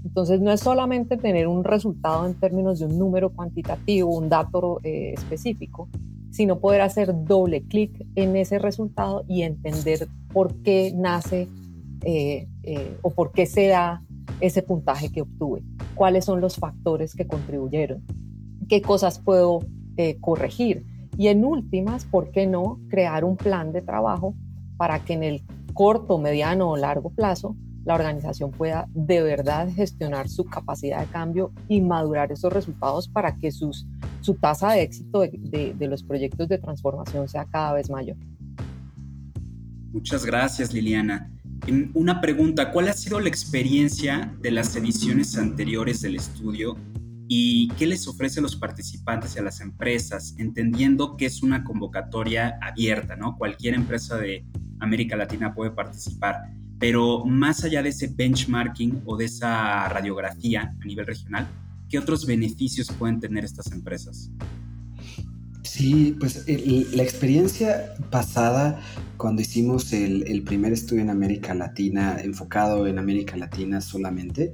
Entonces 0.03 0.41
no 0.41 0.51
es 0.51 0.59
solamente 0.59 1.17
tener 1.17 1.47
un 1.47 1.63
resultado 1.63 2.25
en 2.25 2.33
términos 2.35 2.79
de 2.79 2.85
un 2.85 2.97
número 2.97 3.29
cuantitativo, 3.31 4.15
un 4.15 4.29
dato 4.29 4.79
eh, 4.83 5.13
específico, 5.13 5.87
sino 6.29 6.59
poder 6.59 6.81
hacer 6.81 7.13
doble 7.25 7.63
clic 7.63 8.05
en 8.15 8.35
ese 8.35 8.59
resultado 8.59 9.23
y 9.27 9.43
entender 9.43 10.07
por 10.33 10.55
qué 10.61 10.91
nace 10.95 11.47
eh, 12.01 12.47
eh, 12.63 12.97
o 13.01 13.11
por 13.11 13.31
qué 13.31 13.45
se 13.45 13.67
da 13.67 14.03
ese 14.41 14.61
puntaje 14.61 15.11
que 15.11 15.21
obtuve, 15.21 15.63
cuáles 15.95 16.25
son 16.25 16.41
los 16.41 16.57
factores 16.57 17.15
que 17.15 17.27
contribuyeron, 17.27 18.03
qué 18.67 18.81
cosas 18.81 19.19
puedo 19.19 19.59
corregir 20.21 20.85
y 21.17 21.27
en 21.27 21.45
últimas, 21.45 22.05
¿por 22.05 22.31
qué 22.31 22.47
no 22.47 22.79
crear 22.89 23.23
un 23.23 23.37
plan 23.37 23.71
de 23.71 23.81
trabajo 23.81 24.33
para 24.75 25.05
que 25.05 25.13
en 25.13 25.23
el 25.23 25.43
corto, 25.73 26.17
mediano 26.17 26.71
o 26.71 26.77
largo 26.77 27.11
plazo 27.11 27.55
la 27.85 27.95
organización 27.95 28.51
pueda 28.51 28.87
de 28.93 29.21
verdad 29.21 29.69
gestionar 29.73 30.29
su 30.29 30.45
capacidad 30.45 31.01
de 31.01 31.07
cambio 31.07 31.51
y 31.67 31.81
madurar 31.81 32.31
esos 32.31 32.51
resultados 32.51 33.07
para 33.07 33.35
que 33.35 33.51
sus, 33.51 33.85
su 34.21 34.35
tasa 34.35 34.71
de 34.71 34.83
éxito 34.83 35.21
de, 35.21 35.75
de, 35.77 35.87
los 35.87 36.03
proyectos 36.03 36.47
de 36.47 36.57
transformación 36.57 37.27
sea 37.27 37.45
cada 37.45 37.73
vez 37.73 37.89
mayor. 37.89 38.17
Muchas 39.91 40.25
gracias, 40.25 40.73
Liliana. 40.73 41.29
Una 41.93 42.19
pregunta, 42.19 42.71
¿cuál 42.71 42.89
ha 42.89 42.93
sido 42.93 43.19
la 43.19 43.29
experiencia 43.29 44.33
de 44.41 44.51
las 44.51 44.75
ediciones 44.75 45.37
anteriores 45.37 46.01
del 46.01 46.15
estudio 46.15 46.75
y 47.27 47.69
qué 47.79 47.87
les 47.87 48.07
ofrece 48.07 48.39
a 48.39 48.43
los 48.43 48.55
participantes 48.55 49.35
y 49.35 49.39
a 49.39 49.43
las 49.43 49.61
empresas, 49.61 50.35
entendiendo 50.37 51.15
que 51.15 51.25
es 51.25 51.41
una 51.41 51.63
convocatoria 51.63 52.57
abierta, 52.61 53.15
¿no? 53.15 53.37
Cualquier 53.37 53.75
empresa 53.75 54.17
de 54.17 54.45
América 54.79 55.15
Latina 55.15 55.53
puede 55.53 55.71
participar. 55.71 56.43
Pero 56.79 57.25
más 57.25 57.63
allá 57.63 57.81
de 57.81 57.89
ese 57.89 58.07
benchmarking 58.07 59.03
o 59.05 59.15
de 59.15 59.25
esa 59.25 59.87
radiografía 59.89 60.75
a 60.79 60.85
nivel 60.85 61.05
regional, 61.05 61.47
¿qué 61.89 61.99
otros 61.99 62.25
beneficios 62.25 62.91
pueden 62.91 63.19
tener 63.19 63.45
estas 63.45 63.71
empresas? 63.71 64.31
Sí, 65.63 66.15
pues 66.19 66.45
la 66.47 67.01
experiencia 67.01 67.95
pasada, 68.11 68.79
cuando 69.17 69.41
hicimos 69.41 69.91
el, 69.93 70.43
primer 70.43 70.71
estudio 70.73 71.01
en 71.01 71.09
América 71.09 71.55
Latina, 71.55 72.17
enfocado 72.21 72.85
en 72.85 72.99
América 72.99 73.37
Latina 73.37 73.81
solamente, 73.81 74.53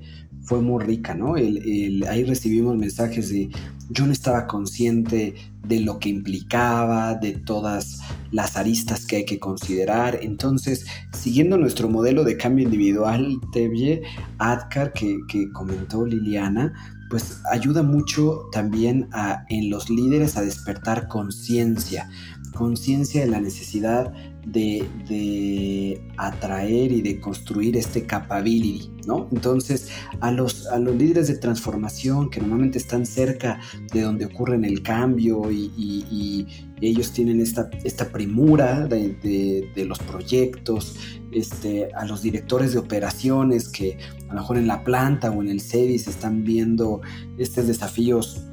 fue 0.50 0.62
muy 0.62 0.84
rica, 0.84 1.14
¿no? 1.14 1.36
ahí 1.36 2.24
recibimos 2.24 2.76
mensajes 2.76 3.30
de 3.30 3.52
yo 3.92 4.08
no 4.08 4.12
estaba 4.12 4.48
consciente 4.48 5.36
de 5.64 5.80
lo 5.80 6.00
que 6.00 6.10
implicaba, 6.10 7.14
de 7.14 7.34
todas 7.34 8.00
las 8.32 8.58
aristas 8.58 9.06
que 9.06 9.18
hay 9.18 9.26
que 9.26 9.38
considerar. 9.38 10.18
Entonces, 10.24 10.88
siguiendo 11.14 11.56
nuestro 11.60 11.88
modelo 11.88 12.24
de 12.24 12.36
cambio 12.36 12.66
individual, 12.66 13.40
Tevye, 13.54 14.02
ADCAR, 14.40 14.92
que, 14.94 15.20
que 15.28 15.52
comentó 15.52 16.04
Liliana, 16.04 16.74
pues 17.12 17.42
ayuda 17.52 17.84
mucho 17.84 18.48
también 18.52 19.08
a, 19.12 19.46
en 19.50 19.70
los 19.70 19.88
líderes 19.92 20.36
a 20.36 20.42
despertar 20.42 21.08
conciencia, 21.08 22.10
conciencia 22.56 23.22
de 23.22 23.28
la 23.28 23.40
necesidad 23.40 24.12
de, 24.52 26.02
atraer 26.18 26.92
y 26.92 27.02
de 27.02 27.20
construir 27.20 27.78
este 27.78 28.06
capability, 28.06 28.92
¿no? 29.08 29.28
Entonces, 29.32 29.90
a 30.20 30.32
los, 30.32 30.68
a 30.68 30.80
los 30.80 30.96
líderes 30.96 31.28
de 31.28 31.36
transformación 31.36 32.30
que 32.30 32.40
normalmente 32.42 32.78
están 32.78 33.06
cerca 33.06 33.60
de 33.94 34.02
donde 34.02 34.26
ocurre 34.26 34.56
el 34.56 34.82
cambio 34.82 35.52
y, 35.52 36.48
ellos 36.82 37.12
tienen 37.12 37.42
esta, 37.42 37.70
esta 37.84 38.10
primura 38.10 38.88
de, 38.88 39.86
los 39.86 40.00
proyectos, 40.00 40.96
este, 41.34 41.94
a 41.94 42.06
los 42.06 42.22
directores 42.22 42.72
de 42.72 42.80
operaciones 42.80 43.68
que 43.68 43.98
a 44.30 44.34
lo 44.34 44.40
mejor 44.40 44.58
en 44.58 44.68
la 44.68 44.84
planta 44.86 45.30
o 45.30 45.42
en 45.42 45.50
el 45.50 45.60
CEDIS 45.60 46.08
están 46.08 46.46
viendo 46.46 47.02
estos 47.38 47.68
desafíos 47.68 48.49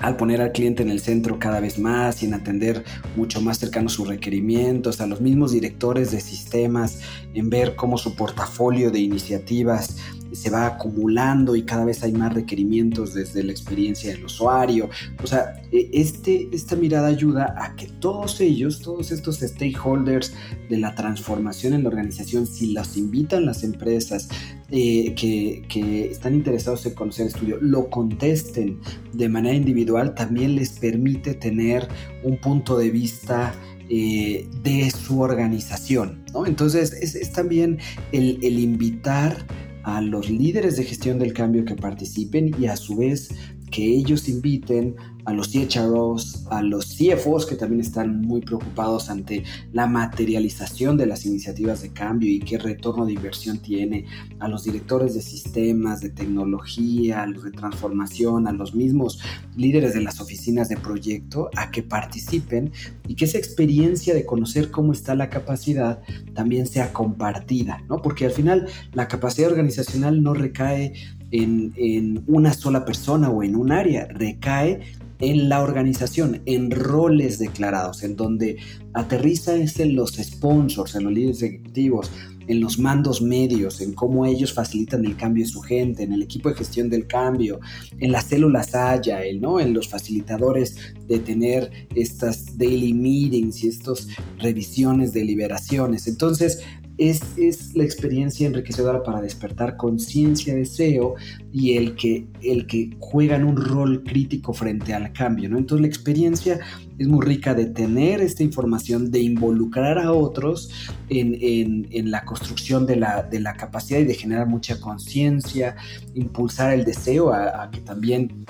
al 0.00 0.16
poner 0.16 0.40
al 0.40 0.52
cliente 0.52 0.82
en 0.82 0.90
el 0.90 1.00
centro 1.00 1.38
cada 1.38 1.60
vez 1.60 1.78
más 1.78 2.22
y 2.22 2.26
en 2.26 2.34
atender 2.34 2.84
mucho 3.16 3.40
más 3.40 3.58
cercano 3.58 3.88
sus 3.88 4.08
requerimientos, 4.08 5.00
a 5.00 5.06
los 5.06 5.20
mismos 5.20 5.52
directores 5.52 6.10
de 6.10 6.20
sistemas, 6.20 7.00
en 7.34 7.50
ver 7.50 7.76
cómo 7.76 7.98
su 7.98 8.14
portafolio 8.14 8.90
de 8.90 9.00
iniciativas 9.00 9.96
se 10.32 10.50
va 10.50 10.66
acumulando 10.66 11.56
y 11.56 11.62
cada 11.62 11.84
vez 11.84 12.02
hay 12.02 12.12
más 12.12 12.32
requerimientos 12.32 13.14
desde 13.14 13.42
la 13.42 13.52
experiencia 13.52 14.10
del 14.12 14.24
usuario. 14.24 14.90
O 15.22 15.26
sea, 15.26 15.62
e, 15.72 15.90
este, 15.92 16.48
esta 16.52 16.76
mirada 16.76 17.08
ayuda 17.08 17.54
a 17.58 17.74
que 17.76 17.86
todos 17.86 18.40
ellos, 18.40 18.80
todos 18.80 19.10
estos 19.10 19.38
stakeholders 19.38 20.32
de 20.68 20.78
la 20.78 20.94
transformación 20.94 21.74
en 21.74 21.84
la 21.84 21.88
organización, 21.88 22.46
si 22.46 22.72
los 22.72 22.96
invitan 22.96 23.46
las 23.46 23.62
empresas 23.62 24.28
eh, 24.70 25.14
que, 25.14 25.64
que, 25.68 26.10
están 26.10 26.34
interesados 26.34 26.84
en 26.86 26.94
conocer 26.94 27.26
el 27.26 27.32
estudio, 27.32 27.58
lo 27.60 27.88
contesten 27.88 28.80
de 29.12 29.28
manera 29.28 29.56
individual, 29.56 30.14
también 30.14 30.56
les 30.56 30.70
permite 30.70 31.34
tener 31.34 31.88
un 32.22 32.38
punto 32.38 32.76
de 32.76 32.90
vista 32.90 33.54
eh, 33.90 34.46
de 34.62 34.90
su 34.90 35.20
organización. 35.22 36.22
¿no? 36.34 36.44
Entonces 36.44 36.92
es, 36.92 37.32
también 37.32 37.78
el, 38.12 38.38
el 38.42 38.58
invitar 38.58 39.46
a 39.88 40.02
los 40.02 40.28
líderes 40.28 40.76
de 40.76 40.84
gestión 40.84 41.18
del 41.18 41.32
cambio 41.32 41.64
que 41.64 41.74
participen 41.74 42.54
y 42.60 42.66
a 42.66 42.76
su 42.76 42.96
vez 42.96 43.30
que 43.70 43.84
ellos 43.86 44.28
inviten 44.28 44.96
a 45.28 45.32
los 45.34 45.50
CHROs, 45.50 46.46
a 46.48 46.62
los 46.62 46.96
CFOs 46.96 47.44
que 47.44 47.54
también 47.54 47.82
están 47.82 48.22
muy 48.22 48.40
preocupados 48.40 49.10
ante 49.10 49.44
la 49.74 49.86
materialización 49.86 50.96
de 50.96 51.04
las 51.04 51.26
iniciativas 51.26 51.82
de 51.82 51.90
cambio 51.90 52.30
y 52.30 52.40
qué 52.40 52.56
retorno 52.56 53.04
de 53.04 53.12
inversión 53.12 53.58
tiene, 53.58 54.06
a 54.38 54.48
los 54.48 54.64
directores 54.64 55.12
de 55.12 55.20
sistemas, 55.20 56.00
de 56.00 56.08
tecnología, 56.08 57.24
a 57.24 57.26
los 57.26 57.44
de 57.44 57.50
transformación, 57.50 58.46
a 58.46 58.52
los 58.52 58.74
mismos 58.74 59.20
líderes 59.54 59.92
de 59.92 60.00
las 60.00 60.18
oficinas 60.18 60.70
de 60.70 60.78
proyecto, 60.78 61.50
a 61.56 61.70
que 61.70 61.82
participen 61.82 62.72
y 63.06 63.14
que 63.14 63.26
esa 63.26 63.36
experiencia 63.36 64.14
de 64.14 64.24
conocer 64.24 64.70
cómo 64.70 64.92
está 64.92 65.14
la 65.14 65.28
capacidad 65.28 66.00
también 66.32 66.66
sea 66.66 66.94
compartida, 66.94 67.84
¿no? 67.86 68.00
Porque 68.00 68.24
al 68.24 68.32
final 68.32 68.66
la 68.94 69.08
capacidad 69.08 69.50
organizacional 69.50 70.22
no 70.22 70.32
recae 70.32 70.94
en, 71.32 71.74
en, 71.76 72.24
una 72.26 72.54
sola 72.54 72.86
persona 72.86 73.28
o 73.28 73.42
en 73.42 73.56
un 73.56 73.72
área, 73.72 74.06
recae 74.06 74.80
en 75.20 75.48
la 75.48 75.62
organización, 75.62 76.42
en 76.46 76.70
roles 76.70 77.38
declarados, 77.38 78.02
en 78.02 78.16
donde 78.16 78.56
aterriza 78.94 79.54
es 79.56 79.78
en 79.80 79.96
los 79.96 80.14
sponsors, 80.14 80.94
en 80.94 81.04
los 81.04 81.12
líderes 81.12 81.42
ejecutivos, 81.42 82.10
en 82.48 82.60
los 82.60 82.78
mandos 82.78 83.20
medios, 83.20 83.80
en 83.80 83.92
cómo 83.92 84.24
ellos 84.26 84.52
facilitan 84.52 85.04
el 85.04 85.16
cambio 85.16 85.44
de 85.44 85.50
su 85.50 85.60
gente, 85.60 86.02
en 86.02 86.12
el 86.12 86.22
equipo 86.22 86.48
de 86.48 86.56
gestión 86.56 86.88
del 86.88 87.06
cambio, 87.06 87.60
en 87.98 88.10
las 88.10 88.24
células 88.24 88.74
Agile, 88.74 89.38
¿no? 89.38 89.60
en 89.60 89.74
los 89.74 89.88
facilitadores 89.88 90.76
de 91.06 91.18
tener 91.18 91.70
estas 91.94 92.56
daily 92.56 92.94
meetings 92.94 93.64
y 93.64 93.68
estas 93.68 94.08
revisiones 94.38 95.12
de 95.12 95.24
liberaciones. 95.24 96.06
Entonces, 96.06 96.62
es, 96.98 97.74
la 97.74 97.84
experiencia 97.84 98.46
enriquecedora 98.46 99.02
para 99.02 99.20
despertar 99.20 99.76
conciencia, 99.76 100.54
deseo 100.54 101.14
y 101.52 101.76
el 101.76 101.94
que, 101.94 102.26
el 102.42 102.66
que 102.66 102.90
juegan 102.98 103.44
un 103.44 103.56
rol 103.56 104.02
crítico 104.02 104.52
frente 104.52 104.92
al 104.92 105.12
cambio, 105.12 105.48
¿no? 105.48 105.58
Entonces 105.58 105.82
la 105.82 105.86
experiencia 105.86 106.60
es 106.98 107.06
muy 107.06 107.24
rica 107.24 107.54
de 107.54 107.66
tener 107.66 108.20
esta 108.20 108.42
información, 108.42 109.10
de 109.10 109.20
involucrar 109.20 109.98
a 109.98 110.12
otros 110.12 110.70
en, 111.08 112.10
la 112.10 112.24
construcción 112.24 112.84
de 112.86 112.96
la, 112.96 113.22
de 113.22 113.40
la, 113.40 113.54
capacidad 113.54 114.00
y 114.00 114.04
de 114.04 114.14
generar 114.14 114.48
mucha 114.48 114.80
conciencia, 114.80 115.76
impulsar 116.14 116.72
el 116.72 116.84
deseo 116.84 117.32
a 117.32 117.70
que 117.70 117.80
también 117.80 118.44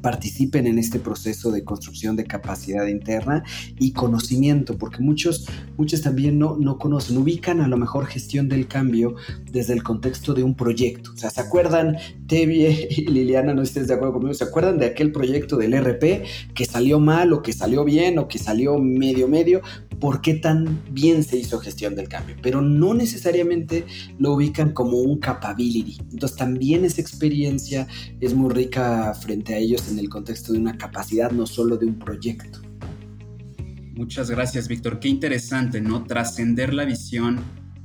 participen 0.00 0.66
en 0.66 0.78
este 0.78 0.98
proceso 0.98 1.50
de 1.50 1.64
construcción 1.64 2.16
de 2.16 2.24
capacidad 2.24 2.86
interna 2.86 3.44
y 3.78 3.92
conocimiento, 3.92 4.78
porque 4.78 5.00
muchos, 5.00 5.46
muchos 5.76 6.02
también 6.02 6.38
no, 6.38 6.56
no 6.56 6.78
conocen, 6.78 7.18
ubican 7.18 7.60
a 7.60 7.68
lo 7.68 7.76
mejor 7.76 8.06
gestión 8.06 8.48
del 8.48 8.66
cambio 8.68 9.14
desde 9.50 9.74
el 9.74 9.82
contexto 9.82 10.34
de 10.34 10.42
un 10.42 10.54
proyecto. 10.54 11.12
O 11.12 11.16
sea, 11.16 11.30
¿se 11.30 11.40
acuerdan, 11.40 11.96
Tevie 12.26 12.88
y 12.90 13.06
Liliana, 13.06 13.54
no 13.54 13.62
estés 13.62 13.88
de 13.88 13.94
acuerdo 13.94 14.14
conmigo, 14.14 14.34
¿se 14.34 14.44
acuerdan 14.44 14.78
de 14.78 14.86
aquel 14.86 15.12
proyecto 15.12 15.56
del 15.56 15.74
RP 15.74 16.24
que 16.54 16.64
salió 16.64 17.00
mal 17.00 17.32
o 17.32 17.42
que 17.42 17.52
salió 17.52 17.84
bien 17.84 18.18
o 18.18 18.28
que 18.28 18.38
salió 18.38 18.78
medio 18.78 19.28
medio? 19.28 19.60
¿Por 19.98 20.22
qué 20.22 20.34
tan 20.34 20.80
bien 20.90 21.22
se 21.22 21.36
hizo 21.36 21.58
gestión 21.58 21.94
del 21.94 22.08
cambio? 22.08 22.34
Pero 22.40 22.62
no 22.62 22.94
necesariamente 22.94 23.84
lo 24.18 24.32
ubican 24.32 24.72
como 24.72 24.98
un 24.98 25.18
capability. 25.18 25.98
Entonces 26.10 26.38
también 26.38 26.86
esa 26.86 27.02
experiencia 27.02 27.86
es 28.18 28.34
muy 28.34 28.50
rica 28.50 29.12
frente 29.14 29.54
a 29.54 29.58
ellos 29.58 29.89
en 29.90 29.98
el 29.98 30.08
contexto 30.08 30.52
de 30.52 30.58
una 30.58 30.76
capacidad, 30.76 31.30
no 31.30 31.46
solo 31.46 31.76
de 31.76 31.86
un 31.86 31.98
proyecto. 31.98 32.60
Muchas 33.94 34.30
gracias, 34.30 34.66
Víctor. 34.68 34.98
Qué 34.98 35.08
interesante, 35.08 35.80
¿no? 35.80 36.04
Trascender 36.04 36.72
la 36.72 36.84
visión 36.84 37.40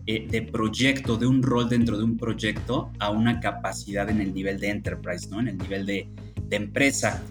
eh, 0.08 0.28
de 0.30 0.44
proyecto, 0.44 1.18
de 1.18 1.26
un 1.26 1.42
rol 1.42 1.68
dentro 1.68 1.98
de 1.98 2.04
un 2.04 2.16
proyecto, 2.16 2.92
a 3.00 3.10
una 3.10 3.40
capacidad 3.40 4.10
en 4.10 4.22
el 4.22 4.34
nivel 4.34 4.60
de 4.60 4.70
enterprise, 4.70 5.28
¿no? 5.30 5.40
En 5.40 5.48
el 5.48 5.58
nivel 5.58 5.86
de, 5.86 6.08
empresa. 6.52 7.22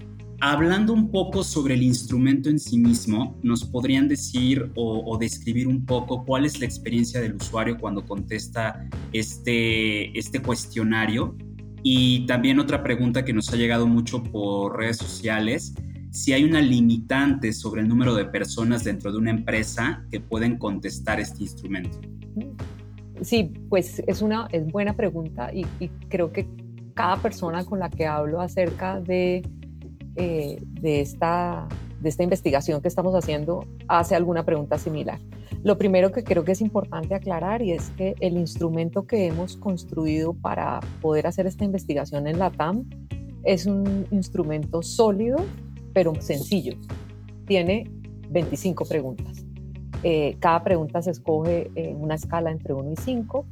Hablando 0.41 0.93
un 0.93 1.11
poco 1.11 1.45
sobre 1.45 1.75
el 1.75 1.83
instrumento 1.83 2.51
en 2.51 2.59
sí 2.59 2.77
mismo, 2.77 3.39
¿nos 3.43 3.65
podrían 3.65 4.07
decir 4.07 4.71
o, 4.75 5.03
o, 5.07 5.17
describir 5.17 5.67
un 5.67 5.87
poco 5.87 6.27
cuál 6.27 6.45
es 6.45 6.61
la 6.61 6.67
experiencia 6.67 7.23
del 7.23 7.37
usuario 7.37 7.79
cuando 7.79 8.05
contesta 8.05 8.87
este, 9.13 10.19
este 10.19 10.43
cuestionario 10.43 11.35
y 11.87 12.25
también 12.25 12.59
otra 12.59 12.83
pregunta 12.83 13.27
que 13.27 13.35
nos 13.35 13.53
ha 13.53 13.57
llegado 13.57 13.87
mucho 13.87 14.23
por 14.23 14.79
redes 14.79 14.97
sociales, 14.97 15.75
si 16.11 16.33
hay 16.33 16.43
una 16.43 16.63
limitante 16.63 17.53
sobre 17.53 17.83
el 17.83 17.89
número 17.89 18.15
de 18.15 18.25
personas 18.25 18.85
dentro 18.85 19.13
de 19.13 19.19
una 19.19 19.31
empresa 19.31 20.03
que 20.11 20.19
pueden 20.19 20.57
contestar 20.57 21.21
este 21.21 21.43
instrumento. 21.43 22.01
Sí, 23.21 23.53
pues 23.69 24.03
es 24.07 24.23
una 24.23 24.49
es 24.51 24.67
buena 24.67 24.97
pregunta 24.97 25.53
y, 25.53 25.67
creo 26.09 26.33
que 26.33 26.49
cada 26.95 27.19
persona 27.19 27.63
con 27.65 27.79
la 27.79 27.91
que 27.91 28.07
hablo 28.07 28.41
acerca 28.41 29.01
de, 29.01 29.47
eh, 30.17 30.63
de, 30.81 31.01
esta, 31.03 31.69
de 32.01 32.09
esta 32.09 32.23
investigación 32.23 32.81
que 32.81 32.89
estamos 32.89 33.15
haciendo 33.15 33.67
hace 33.89 34.15
alguna 34.15 34.47
pregunta 34.47 34.79
similar. 34.79 35.19
Lo 35.65 35.79
primero 35.79 36.13
que 36.13 36.23
creo 36.25 36.45
que 36.45 36.53
es 36.53 36.61
importante 36.61 37.15
aclarar 37.15 37.63
y 37.63 37.73
es 37.73 37.89
que 37.97 38.15
el 38.21 38.37
instrumento 38.37 39.07
que 39.07 39.27
hemos 39.27 39.57
construido 39.57 40.35
para 40.35 40.81
poder 41.01 41.27
hacer 41.27 41.47
esta 41.47 41.65
investigación 41.65 42.27
en 42.27 42.39
la 42.39 42.51
TAM 42.51 42.85
es 43.45 43.65
un 43.65 44.07
instrumento 44.11 44.83
sólido, 44.83 45.39
pero 45.95 46.13
sencillo. 46.21 46.75
Tiene 47.47 47.91
25 48.29 48.85
preguntas. 48.85 49.47
Eh, 50.03 50.37
cada 50.39 50.63
pregunta 50.63 51.01
se 51.01 51.13
escoge 51.13 51.71
en 51.77 51.97
una 51.97 52.17
escala 52.17 52.51
entre 52.51 52.75
1 52.75 52.93
y 52.93 52.97
5 52.97 53.47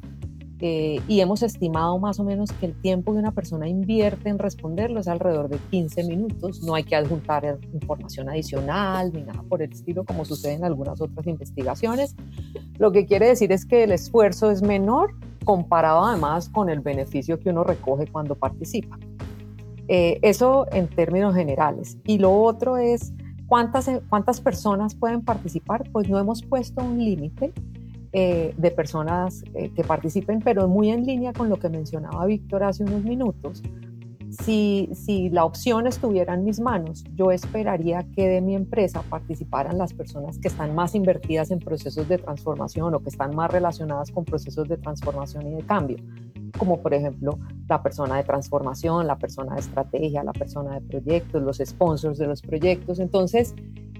eh, 0.64 1.00
y 1.08 1.18
hemos 1.18 1.42
estimado 1.42 1.98
más 1.98 2.20
o 2.20 2.24
menos 2.24 2.52
que 2.52 2.66
el 2.66 2.74
tiempo 2.80 3.12
que 3.12 3.18
una 3.18 3.32
persona 3.32 3.68
invierte 3.68 4.28
en 4.28 4.38
responderlo 4.38 5.00
es 5.00 5.08
alrededor 5.08 5.48
de 5.48 5.58
15 5.72 6.04
minutos. 6.04 6.62
No 6.62 6.76
hay 6.76 6.84
que 6.84 6.94
adjuntar 6.94 7.58
información 7.72 8.28
adicional 8.28 9.12
ni 9.12 9.22
nada 9.22 9.42
por 9.42 9.60
el 9.60 9.72
estilo, 9.72 10.04
como 10.04 10.24
sucede 10.24 10.52
en 10.52 10.64
algunas 10.64 11.00
otras 11.00 11.26
investigaciones. 11.26 12.14
Lo 12.78 12.92
que 12.92 13.06
quiere 13.06 13.26
decir 13.26 13.50
es 13.50 13.66
que 13.66 13.82
el 13.82 13.90
esfuerzo 13.90 14.52
es 14.52 14.62
menor 14.62 15.16
comparado 15.44 16.04
además 16.04 16.48
con 16.48 16.70
el 16.70 16.78
beneficio 16.78 17.40
que 17.40 17.50
uno 17.50 17.64
recoge 17.64 18.06
cuando 18.06 18.36
participa. 18.36 19.00
Eh, 19.88 20.20
eso 20.22 20.68
en 20.70 20.86
términos 20.86 21.34
generales. 21.34 21.98
Y 22.06 22.18
lo 22.18 22.40
otro 22.40 22.76
es 22.76 23.12
cuántas, 23.48 23.90
cuántas 24.08 24.40
personas 24.40 24.94
pueden 24.94 25.22
participar. 25.22 25.90
Pues 25.90 26.08
no 26.08 26.20
hemos 26.20 26.40
puesto 26.40 26.84
un 26.84 26.98
límite 26.98 27.52
eh, 28.12 28.54
de 28.56 28.70
personas 28.70 29.42
eh, 29.54 29.70
que 29.74 29.84
participen, 29.84 30.40
pero 30.40 30.68
muy 30.68 30.90
en 30.90 31.06
línea 31.06 31.32
con 31.32 31.48
lo 31.48 31.56
que 31.58 31.68
mencionaba 31.68 32.26
Víctor 32.26 32.62
hace 32.62 32.84
unos 32.84 33.02
minutos. 33.04 33.62
Si, 34.30 34.88
si 34.94 35.28
la 35.28 35.44
opción 35.44 35.86
estuviera 35.86 36.34
en 36.34 36.44
mis 36.44 36.60
manos, 36.60 37.04
yo 37.14 37.30
esperaría 37.30 38.06
que 38.14 38.28
de 38.28 38.40
mi 38.40 38.54
empresa 38.54 39.02
participaran 39.02 39.76
las 39.76 39.92
personas 39.92 40.38
que 40.38 40.48
están 40.48 40.74
más 40.74 40.94
invertidas 40.94 41.50
en 41.50 41.58
procesos 41.58 42.08
de 42.08 42.18
transformación 42.18 42.94
o 42.94 43.00
que 43.00 43.10
están 43.10 43.34
más 43.34 43.50
relacionadas 43.50 44.10
con 44.10 44.24
procesos 44.24 44.68
de 44.68 44.76
transformación 44.78 45.46
y 45.48 45.54
de 45.54 45.62
cambio, 45.62 45.98
como 46.58 46.80
por 46.80 46.94
ejemplo 46.94 47.38
la 47.68 47.82
persona 47.82 48.16
de 48.16 48.24
transformación, 48.24 49.06
la 49.06 49.16
persona 49.16 49.54
de 49.54 49.60
estrategia, 49.60 50.22
la 50.22 50.32
persona 50.32 50.74
de 50.74 50.80
proyectos, 50.80 51.42
los 51.42 51.58
sponsors 51.58 52.18
de 52.18 52.26
los 52.26 52.42
proyectos. 52.42 52.98
Entonces, 52.98 53.54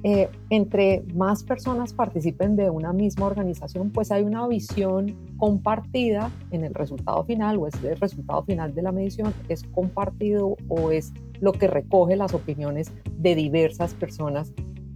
eh, 0.05 0.29
entre 0.51 1.05
más 1.15 1.45
personas 1.45 1.93
participen 1.93 2.57
de 2.57 2.71
una 2.71 2.93
misma 2.93 3.27
organización, 3.27 3.91
pues 3.91 4.11
hay 4.11 4.25
una 4.25 4.49
visión 4.49 5.17
compartida 5.37 6.29
en 6.51 6.65
el 6.65 6.75
resultado 6.75 7.23
final 7.23 7.59
o 7.59 7.69
es 7.69 7.75
el 7.85 7.97
resultado 7.97 8.43
final 8.43 8.75
de 8.75 8.83
la 8.83 8.91
medición, 8.91 9.33
es 9.49 9.63
compartido 9.63 10.57
o 10.69 10.91
es 10.91 11.13
lo 11.41 11.53
que 11.53 11.69
recoge 11.69 12.17
las 12.17 12.35
opiniones 12.35 12.93
de 13.19 13.37
diversas 13.37 13.95
personas 13.95 14.53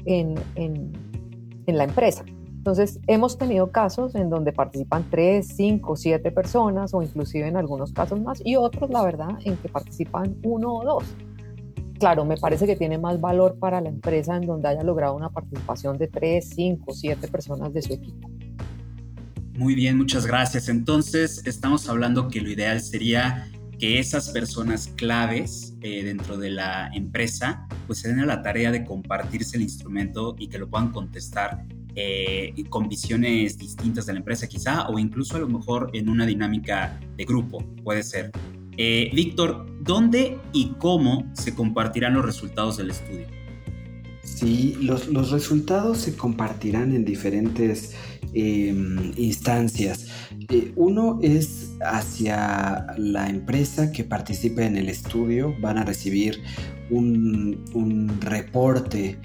en, 0.07 0.35
la 1.67 1.85
empresa. 1.85 2.25
Entonces, 2.67 2.99
hemos 3.07 3.39
tenido 3.39 3.71
casos 3.71 4.17
en 4.17 4.29
donde 4.29 4.51
participan 4.51 5.07
tres, 5.09 5.53
cinco, 5.55 5.95
siete 5.95 6.33
personas 6.33 6.93
o 6.95 7.01
inclusive 7.01 7.47
en 7.47 7.57
algunos 7.57 7.93
casos 7.93 8.21
más 8.21 8.43
y 8.45 8.57
otros, 8.57 8.91
la 8.91 9.05
verdad, 9.05 9.39
en 9.45 9.57
que 9.57 9.69
participan 9.69 10.35
uno 10.43 10.75
o 10.75 10.85
dos 10.85 11.05
claro, 11.97 12.25
me 12.25 12.37
parece 12.37 12.67
que 12.67 12.75
tiene 12.75 12.99
más 12.99 13.21
valor 13.21 13.57
para 13.61 13.81
la 13.81 13.89
empresa 13.89 14.37
en 14.37 14.47
donde 14.47 14.67
haya 14.67 14.83
logrado 14.83 15.15
una 15.15 15.31
participación 15.31 15.97
de 15.97 16.09
3, 16.09 16.45
5, 16.57 16.93
7 16.93 17.29
personas 17.29 17.73
de 17.73 17.83
su 17.83 17.95
equipo. 17.95 18.29
Muy 19.57 19.77
bien, 19.77 19.97
muchas 19.97 20.27
gracias. 20.27 20.69
Entonces, 20.69 21.47
estamos 21.47 21.89
hablando 21.89 22.27
que 22.27 22.41
lo 22.41 22.51
ideal 22.51 22.81
sería 22.81 23.49
que 23.79 24.01
esas 24.01 24.31
personas 24.31 24.89
claves 24.97 25.77
eh, 25.83 26.03
dentro 26.03 26.37
de 26.37 26.51
la 26.51 26.91
empresa 26.93 27.69
pues 27.87 28.01
se 28.01 28.09
den 28.09 28.21
a 28.21 28.27
la 28.27 28.43
tarea 28.43 28.73
de 28.73 28.85
compartirse 28.85 29.57
el 29.57 29.63
instrumento 29.63 30.35
y 30.37 30.49
que 30.49 30.59
lo 30.59 30.69
puedan 30.69 30.91
contestar 30.91 31.65
eh, 31.99 32.53
con 32.69 32.89
visiones 32.89 33.57
distintas 33.57 34.05
de 34.05 34.13
la 34.13 34.19
empresa 34.19 34.47
quizá 34.47 34.87
o 34.89 34.99
incluso 34.99 35.37
a 35.37 35.41
lo 35.41 35.49
mejor 35.49 35.91
en 35.95 36.11
una 36.11 36.27
dinámica 36.27 37.01
de 37.17 37.25
grupo, 37.25 37.65
puede 37.83 38.03
ser. 38.03 38.31
Eh, 38.77 39.11
Víctor, 39.15 39.67
¿dónde 39.81 40.39
y 40.53 40.73
cómo 40.79 41.25
se 41.33 41.55
compartirán 41.55 42.13
los 42.13 42.25
resultados 42.25 42.77
del 42.77 42.91
estudio? 42.91 43.27
Sí, 44.23 44.77
los, 44.83 45.09
los 45.09 45.31
resultados 45.31 45.99
se 45.99 46.15
compartirán 46.15 46.95
en 46.95 47.07
diferentes 47.07 47.95
em, 48.35 49.13
instancias. 49.17 50.09
Eh, 50.51 50.73
uno 50.77 51.19
es 51.23 51.71
hacia 51.81 52.89
la 52.99 53.31
empresa 53.31 53.91
que 53.91 54.05
participe 54.05 54.67
en 54.67 54.77
el 54.77 54.91
estudio, 54.91 55.55
van 55.61 55.79
a 55.79 55.85
recibir 55.85 56.43
un, 56.91 57.65
un 57.73 58.21
reporte 58.21 59.19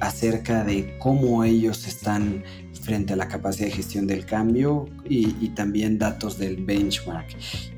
acerca 0.00 0.64
de 0.64 0.96
cómo 0.98 1.44
ellos 1.44 1.86
están 1.86 2.42
frente 2.80 3.12
a 3.12 3.16
la 3.16 3.28
capacidad 3.28 3.66
de 3.66 3.74
gestión 3.74 4.06
del 4.06 4.26
cambio 4.26 4.86
y 5.08 5.48
también 5.50 5.98
datos 5.98 6.38
del 6.38 6.64
benchmark. 6.64 7.28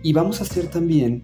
Y 0.03 0.13
vamos 0.13 0.41
a 0.41 0.45
hacer 0.45 0.69
también 0.69 1.23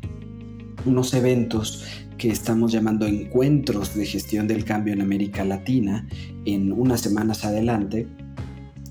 unos 0.85 1.14
eventos 1.14 1.85
que 2.18 2.31
estamos 2.31 2.73
llamando 2.73 3.07
encuentros 3.07 3.94
de 3.94 4.05
gestión 4.05 4.46
del 4.46 4.64
cambio 4.64 4.92
en 4.92 5.01
América 5.01 5.42
Latina 5.42 6.07
en 6.44 6.70
unas 6.70 7.01
semanas 7.01 7.46
adelante 7.46 8.07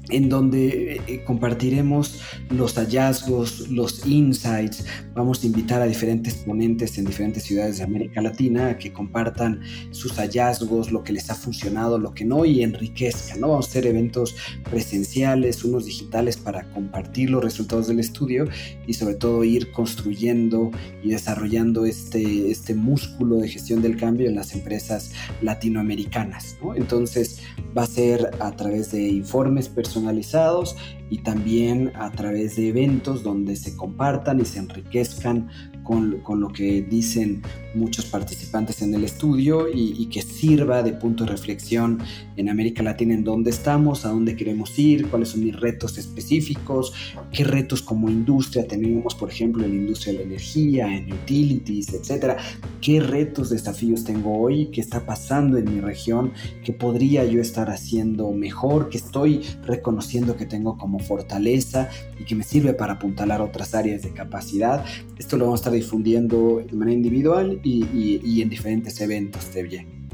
en 0.09 0.29
donde 0.29 1.01
eh, 1.07 1.23
compartiremos 1.23 2.21
los 2.49 2.75
hallazgos, 2.75 3.69
los 3.69 4.05
insights. 4.05 4.85
Vamos 5.13 5.43
a 5.43 5.45
invitar 5.45 5.81
a 5.81 5.85
diferentes 5.85 6.35
ponentes 6.35 6.97
en 6.97 7.05
diferentes 7.05 7.43
ciudades 7.43 7.77
de 7.77 7.83
América 7.83 8.21
Latina 8.21 8.69
a 8.69 8.77
que 8.77 8.91
compartan 8.91 9.61
sus 9.91 10.13
hallazgos, 10.13 10.91
lo 10.91 11.03
que 11.03 11.13
les 11.13 11.29
ha 11.29 11.35
funcionado, 11.35 11.99
lo 11.99 12.13
que 12.13 12.25
no, 12.25 12.45
y 12.45 12.63
enriquezcan. 12.63 13.39
¿no? 13.39 13.49
Vamos 13.49 13.67
a 13.67 13.69
hacer 13.69 13.85
eventos 13.85 14.35
presenciales, 14.69 15.63
unos 15.63 15.85
digitales 15.85 16.37
para 16.37 16.63
compartir 16.71 17.29
los 17.29 17.43
resultados 17.43 17.87
del 17.87 17.99
estudio 17.99 18.47
y 18.87 18.93
sobre 18.93 19.15
todo 19.15 19.43
ir 19.43 19.71
construyendo 19.71 20.71
y 21.03 21.09
desarrollando 21.09 21.85
este, 21.85 22.49
este 22.49 22.73
músculo 22.73 23.37
de 23.37 23.49
gestión 23.49 23.81
del 23.81 23.97
cambio 23.97 24.27
en 24.27 24.35
las 24.35 24.53
empresas 24.53 25.11
latinoamericanas. 25.41 26.57
¿no? 26.61 26.75
Entonces 26.75 27.39
va 27.77 27.83
a 27.83 27.87
ser 27.87 28.31
a 28.39 28.51
través 28.55 28.91
de 28.91 29.07
informes 29.07 29.69
personales 29.69 29.98
personalizados 29.99 30.75
y 31.09 31.19
también 31.19 31.91
a 31.95 32.11
través 32.11 32.55
de 32.55 32.69
eventos 32.69 33.23
donde 33.23 33.55
se 33.55 33.75
compartan 33.75 34.39
y 34.39 34.45
se 34.45 34.59
enriquezcan 34.59 35.49
con, 35.89 36.39
lo 36.39 36.49
que 36.49 36.83
dicen 36.83 37.41
muchos 37.73 38.05
participantes 38.05 38.83
en 38.83 38.93
el 38.93 39.03
estudio 39.03 39.67
y, 39.73 40.05
que 40.09 40.21
sirva 40.21 40.83
de 40.83 40.93
punto 40.93 41.23
de 41.23 41.31
reflexión 41.31 41.99
en 42.35 42.47
América 42.49 42.83
Latina 42.83 43.15
en 43.15 43.23
dónde 43.23 43.49
estamos, 43.49 44.05
a 44.05 44.09
dónde 44.09 44.35
queremos 44.35 44.77
ir, 44.77 45.07
cuáles 45.07 45.29
son 45.29 45.43
mis 45.43 45.59
retos 45.59 45.97
específicos, 45.97 46.93
qué 47.31 47.43
retos 47.43 47.81
como 47.81 48.07
industria 48.07 48.67
tenemos, 48.67 49.15
por 49.15 49.29
ejemplo, 49.29 49.65
en 49.65 49.71
la 49.71 49.77
industria 49.77 50.13
de 50.13 50.19
la 50.19 50.25
energía, 50.25 50.95
en 50.95 51.11
utilities, 51.11 51.91
etcétera, 51.93 52.37
qué 52.81 52.99
retos, 52.99 53.49
desafíos 53.49 54.03
tengo 54.03 54.39
hoy, 54.39 54.67
qué 54.67 54.81
está 54.81 55.05
pasando 55.07 55.57
en 55.57 55.73
mi 55.73 55.81
región, 55.81 56.33
qué 56.63 56.71
podría 56.71 57.25
yo 57.25 57.41
estar 57.41 57.69
haciendo 57.71 58.31
mejor, 58.31 58.89
qué 58.89 58.97
estoy 58.97 59.41
reconociendo 59.65 60.35
que 60.35 60.45
tengo 60.45 60.77
como 60.77 60.99
fortaleza 60.99 61.89
y 62.19 62.25
que 62.25 62.35
me 62.35 62.43
sirve 62.43 62.73
para 62.73 62.93
apuntalar 62.93 63.41
otras 63.41 63.73
áreas 63.73 64.03
de 64.03 64.11
capacidad. 64.11 64.85
Esto 65.17 65.37
lo 65.37 65.45
vamos 65.45 65.59
a 65.59 65.61
estar 65.61 65.78
difundiendo 65.79 66.63
de 66.65 66.75
manera 66.75 66.95
individual 66.95 67.59
y, 67.63 68.41
en 68.41 68.49
diferentes 68.49 68.99
eventos 69.01 69.53
de 69.53 69.63
bien. 69.63 70.09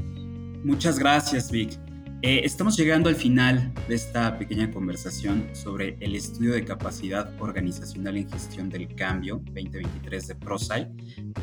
Muchas 0.64 0.98
gracias, 0.98 1.50
Vic. 1.50 1.78
Eh, 2.22 2.40
estamos 2.44 2.76
llegando 2.76 3.08
al 3.08 3.14
final 3.14 3.72
de 3.88 3.94
esta 3.94 4.38
pequeña 4.38 4.70
conversación 4.70 5.48
sobre 5.52 5.96
el 6.00 6.16
estudio 6.16 6.54
de 6.54 6.64
capacidad 6.64 7.30
organizacional 7.40 8.16
en 8.16 8.28
gestión 8.28 8.68
del 8.68 8.94
cambio 8.94 9.42
2023 9.52 10.28
de 10.28 10.34
ProSci. 10.34 10.86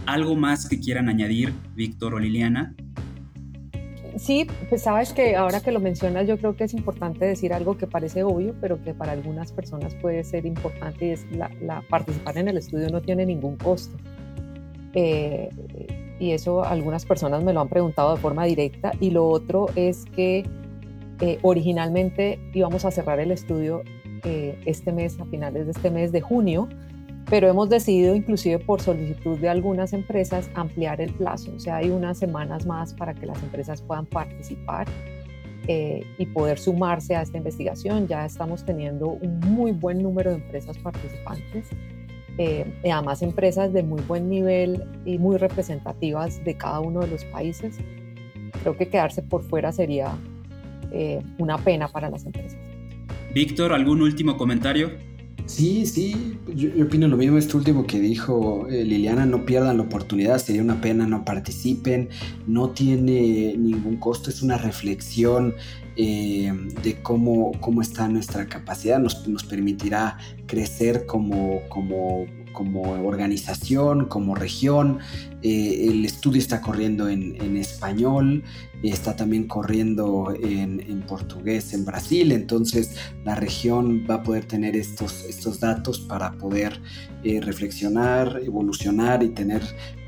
¿Algo 0.06 0.36
más 0.36 0.68
que 0.68 0.80
quieran 0.80 1.10
añadir, 1.10 1.54
Víctor 1.76 2.16
o 2.16 2.20
Liliana? 2.20 2.76
Sí, 4.18 4.48
pues 4.70 4.84
sabes 4.84 5.12
que 5.12 5.36
ahora 5.36 5.62
que 5.62 5.72
lo 5.72 5.80
mencionas, 5.80 6.28
yo 6.28 6.38
creo 6.38 6.56
que 6.56 6.66
es 6.66 6.74
importante 6.74 7.26
decir 7.26 7.52
algo 7.52 7.78
que 7.78 7.88
parece 7.88 8.24
obvio, 8.24 8.54
pero 8.62 8.82
que 8.84 8.94
para 8.94 9.12
algunas 9.12 9.52
personas 9.52 9.96
puede 9.96 10.24
ser 10.24 10.46
importante 10.46 11.08
y 11.08 11.10
es 11.12 11.26
la, 11.32 11.82
participar 11.90 12.38
en 12.38 12.48
el 12.48 12.58
estudio 12.58 12.90
no 12.90 13.02
tiene 13.02 13.26
ningún 13.26 13.58
costo. 13.58 13.98
Eh, 14.94 15.50
y 16.20 16.32
eso 16.32 16.64
algunas 16.64 17.06
personas 17.06 17.44
me 17.44 17.54
lo 17.54 17.62
han 17.62 17.70
preguntado 17.70 18.16
de 18.16 18.22
forma 18.22 18.46
directa. 18.46 18.92
Y 19.00 19.12
lo 19.12 19.28
otro 19.28 19.68
es 19.76 20.06
que 20.06 20.44
eh, 21.22 21.40
originalmente 21.42 22.40
íbamos 22.54 22.86
a 22.86 22.92
cerrar 22.92 23.20
el 23.20 23.32
estudio 23.32 23.84
eh, 24.24 24.58
este 24.66 24.92
mes, 24.92 25.20
a 25.20 25.26
finales 25.26 25.66
de 25.66 25.72
este 25.72 25.92
mes 25.92 26.12
de 26.12 26.22
junio, 26.22 26.70
pero 27.30 27.50
hemos 27.50 27.70
decidido 27.70 28.16
inclusive 28.16 28.60
por 28.60 28.82
solicitud 28.82 29.38
de 29.38 29.50
algunas 29.50 29.94
empresas 29.94 30.50
ampliar 30.56 31.02
el 31.02 31.14
plazo, 31.14 31.52
o 31.56 31.60
sea, 31.60 31.78
hay 31.78 31.90
unas 31.90 32.18
semanas 32.18 32.66
más 32.66 32.94
para 32.94 33.14
que 33.14 33.26
las 33.26 33.42
empresas 33.44 33.82
puedan 33.82 34.06
participar 34.06 34.88
eh, 35.68 36.06
y 36.18 36.26
poder 36.26 36.60
sumarse 36.60 37.16
a 37.16 37.22
esta 37.22 37.38
investigación. 37.38 38.08
Ya 38.08 38.26
estamos 38.26 38.66
teniendo 38.66 39.08
un 39.08 39.40
muy 39.40 39.72
buen 39.72 40.04
número 40.04 40.32
de 40.32 40.38
empresas 40.38 40.78
participantes, 40.78 41.70
eh, 42.38 42.66
además 42.92 43.22
empresas 43.22 43.74
de 43.74 43.84
muy 43.84 44.02
buen 44.02 44.30
nivel 44.30 44.84
y 45.06 45.18
muy 45.18 45.38
representativas 45.38 46.44
de 46.44 46.58
cada 46.58 46.80
uno 46.80 47.02
de 47.02 47.08
los 47.08 47.26
países. 47.26 47.78
Creo 48.62 48.76
que 48.78 48.88
quedarse 48.88 49.22
por 49.22 49.44
fuera 49.44 49.72
sería 49.72 50.16
eh, 50.92 51.22
una 51.38 51.58
pena 51.58 51.88
para 51.88 52.10
las 52.10 52.26
empresas. 52.26 52.60
Víctor, 53.34 53.74
¿algún 53.74 54.02
último 54.02 54.38
comentario? 54.38 54.92
Sí, 55.46 55.86
sí, 55.86 56.40
yo, 56.56 56.70
opino 56.86 57.08
lo 57.08 57.18
mismo, 57.18 57.38
este 57.38 57.58
último 57.58 57.86
que 57.86 58.00
dijo 58.00 58.68
eh, 58.70 58.86
Liliana, 58.86 59.26
no 59.26 59.46
pierdan 59.46 59.78
la 59.78 59.84
oportunidad, 59.84 60.40
sería 60.40 60.62
una 60.62 60.80
pena, 60.80 61.06
no 61.06 61.26
participen, 61.26 62.10
no 62.48 62.70
tiene 62.70 63.56
ningún 63.58 63.98
costo, 63.98 64.30
es 64.30 64.42
una 64.42 64.58
reflexión 64.58 65.54
eh, 65.98 66.52
de 66.82 67.02
cómo, 67.02 67.52
cómo 67.60 67.82
está 67.82 68.08
nuestra 68.08 68.48
capacidad, 68.48 69.00
nos, 69.00 69.28
nos 69.28 69.44
permitirá 69.44 70.18
crecer 70.48 71.06
como, 71.06 71.60
como 71.68 72.26
como 72.54 72.82
organización, 73.06 74.06
como 74.06 74.36
región. 74.36 75.00
Eh, 75.42 75.88
el 75.90 76.06
estudio 76.06 76.40
está 76.40 76.62
corriendo 76.62 77.10
en, 77.10 77.58
español, 77.58 78.44
está 78.82 79.16
también 79.16 79.48
corriendo 79.48 80.34
en, 80.42 81.02
portugués 81.08 81.74
en 81.74 81.84
Brasil, 81.84 82.32
entonces 82.32 82.96
la 83.26 83.36
región 83.36 84.06
va 84.10 84.16
a 84.16 84.24
poder 84.24 84.46
tener 84.46 84.78
estos, 84.78 85.26
estos 85.26 85.60
datos 85.60 86.00
para 86.00 86.32
poder 86.34 86.80
eh, 87.24 87.42
reflexionar, 87.42 88.40
evolucionar 88.46 89.22
y 89.24 89.30
tener 89.30 89.64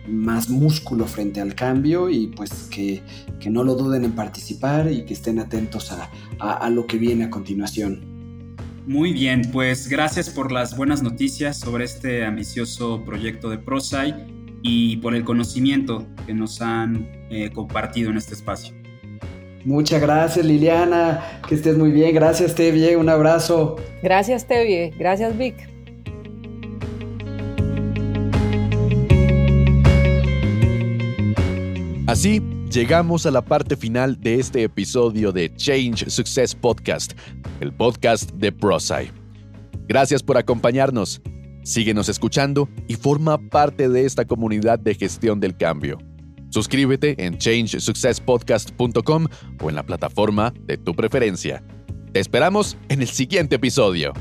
más 0.08 0.50
músculo 0.50 1.06
frente 1.06 1.42
al 1.42 1.56
cambio 1.56 2.10
y 2.10 2.28
pues 2.28 2.70
que, 2.72 3.02
no 3.50 3.64
lo 3.64 3.76
duden 3.76 4.04
en 4.04 4.14
participar 4.14 4.92
y 4.92 5.06
que 5.06 5.14
estén 5.14 5.38
atentos 5.38 5.92
a 6.40 6.70
lo 6.72 6.88
que 6.88 6.98
viene 6.98 7.26
a 7.26 7.30
continuación. 7.30 8.15
Muy 8.88 9.14
bien, 9.14 9.42
pues 9.52 9.88
gracias 9.88 10.30
por 10.30 10.52
las 10.52 10.78
buenas 10.78 11.02
noticias 11.02 11.58
sobre 11.58 11.86
este 11.86 12.24
ambicioso 12.24 13.04
proyecto 13.04 13.50
de 13.50 13.58
ProSci 13.58 14.14
y 14.62 14.98
por 14.98 15.16
el 15.16 15.24
conocimiento 15.24 16.06
que 16.28 16.36
nos 16.36 16.62
han 16.62 17.10
eh, 17.32 17.50
compartido 17.52 18.12
en 18.12 18.18
este 18.18 18.36
espacio. 18.36 18.76
Muchas 19.64 20.00
gracias 20.00 20.46
Liliana, 20.46 21.42
que 21.50 21.56
estés 21.56 21.76
muy 21.76 21.92
bien. 21.92 22.14
Gracias 22.14 22.54
Tevie, 22.54 22.96
un 22.96 23.10
abrazo. 23.10 23.78
Gracias 24.04 24.46
Tevie, 24.46 24.94
gracias 24.96 25.36
Vic. 25.36 25.56
Así 32.06 32.40
llegamos 32.72 33.26
a 33.26 33.32
la 33.32 33.42
parte 33.44 33.76
final 33.76 34.20
de 34.20 34.36
este 34.36 34.64
episodio 34.64 35.32
de 35.32 35.54
Change 35.56 36.10
Success 36.10 36.56
Podcast, 36.56 37.14
el 37.60 37.74
podcast 37.74 38.32
de 38.32 38.52
ProSci. 38.52 39.12
Gracias 39.88 40.24
por 40.24 40.38
acompañarnos. 40.38 41.22
Síguenos 41.64 42.10
escuchando 42.10 42.70
y 42.88 42.96
forma 42.96 43.38
parte 43.38 43.90
de 43.90 44.06
esta 44.06 44.26
comunidad 44.26 44.80
de 44.80 44.96
gestión 44.96 45.40
del 45.40 45.58
cambio. 45.58 45.98
Suscríbete 46.50 47.16
en 47.26 47.38
changesuccesspodcast.com 47.38 49.28
o 49.62 49.70
en 49.70 49.76
la 49.76 49.84
plataforma 49.84 50.54
de 50.62 50.78
tu 50.78 50.94
preferencia. 50.94 51.64
Te 52.14 52.20
esperamos 52.20 52.78
en 52.90 53.02
el 53.02 53.08
siguiente 53.08 53.56
episodio. 53.56 54.14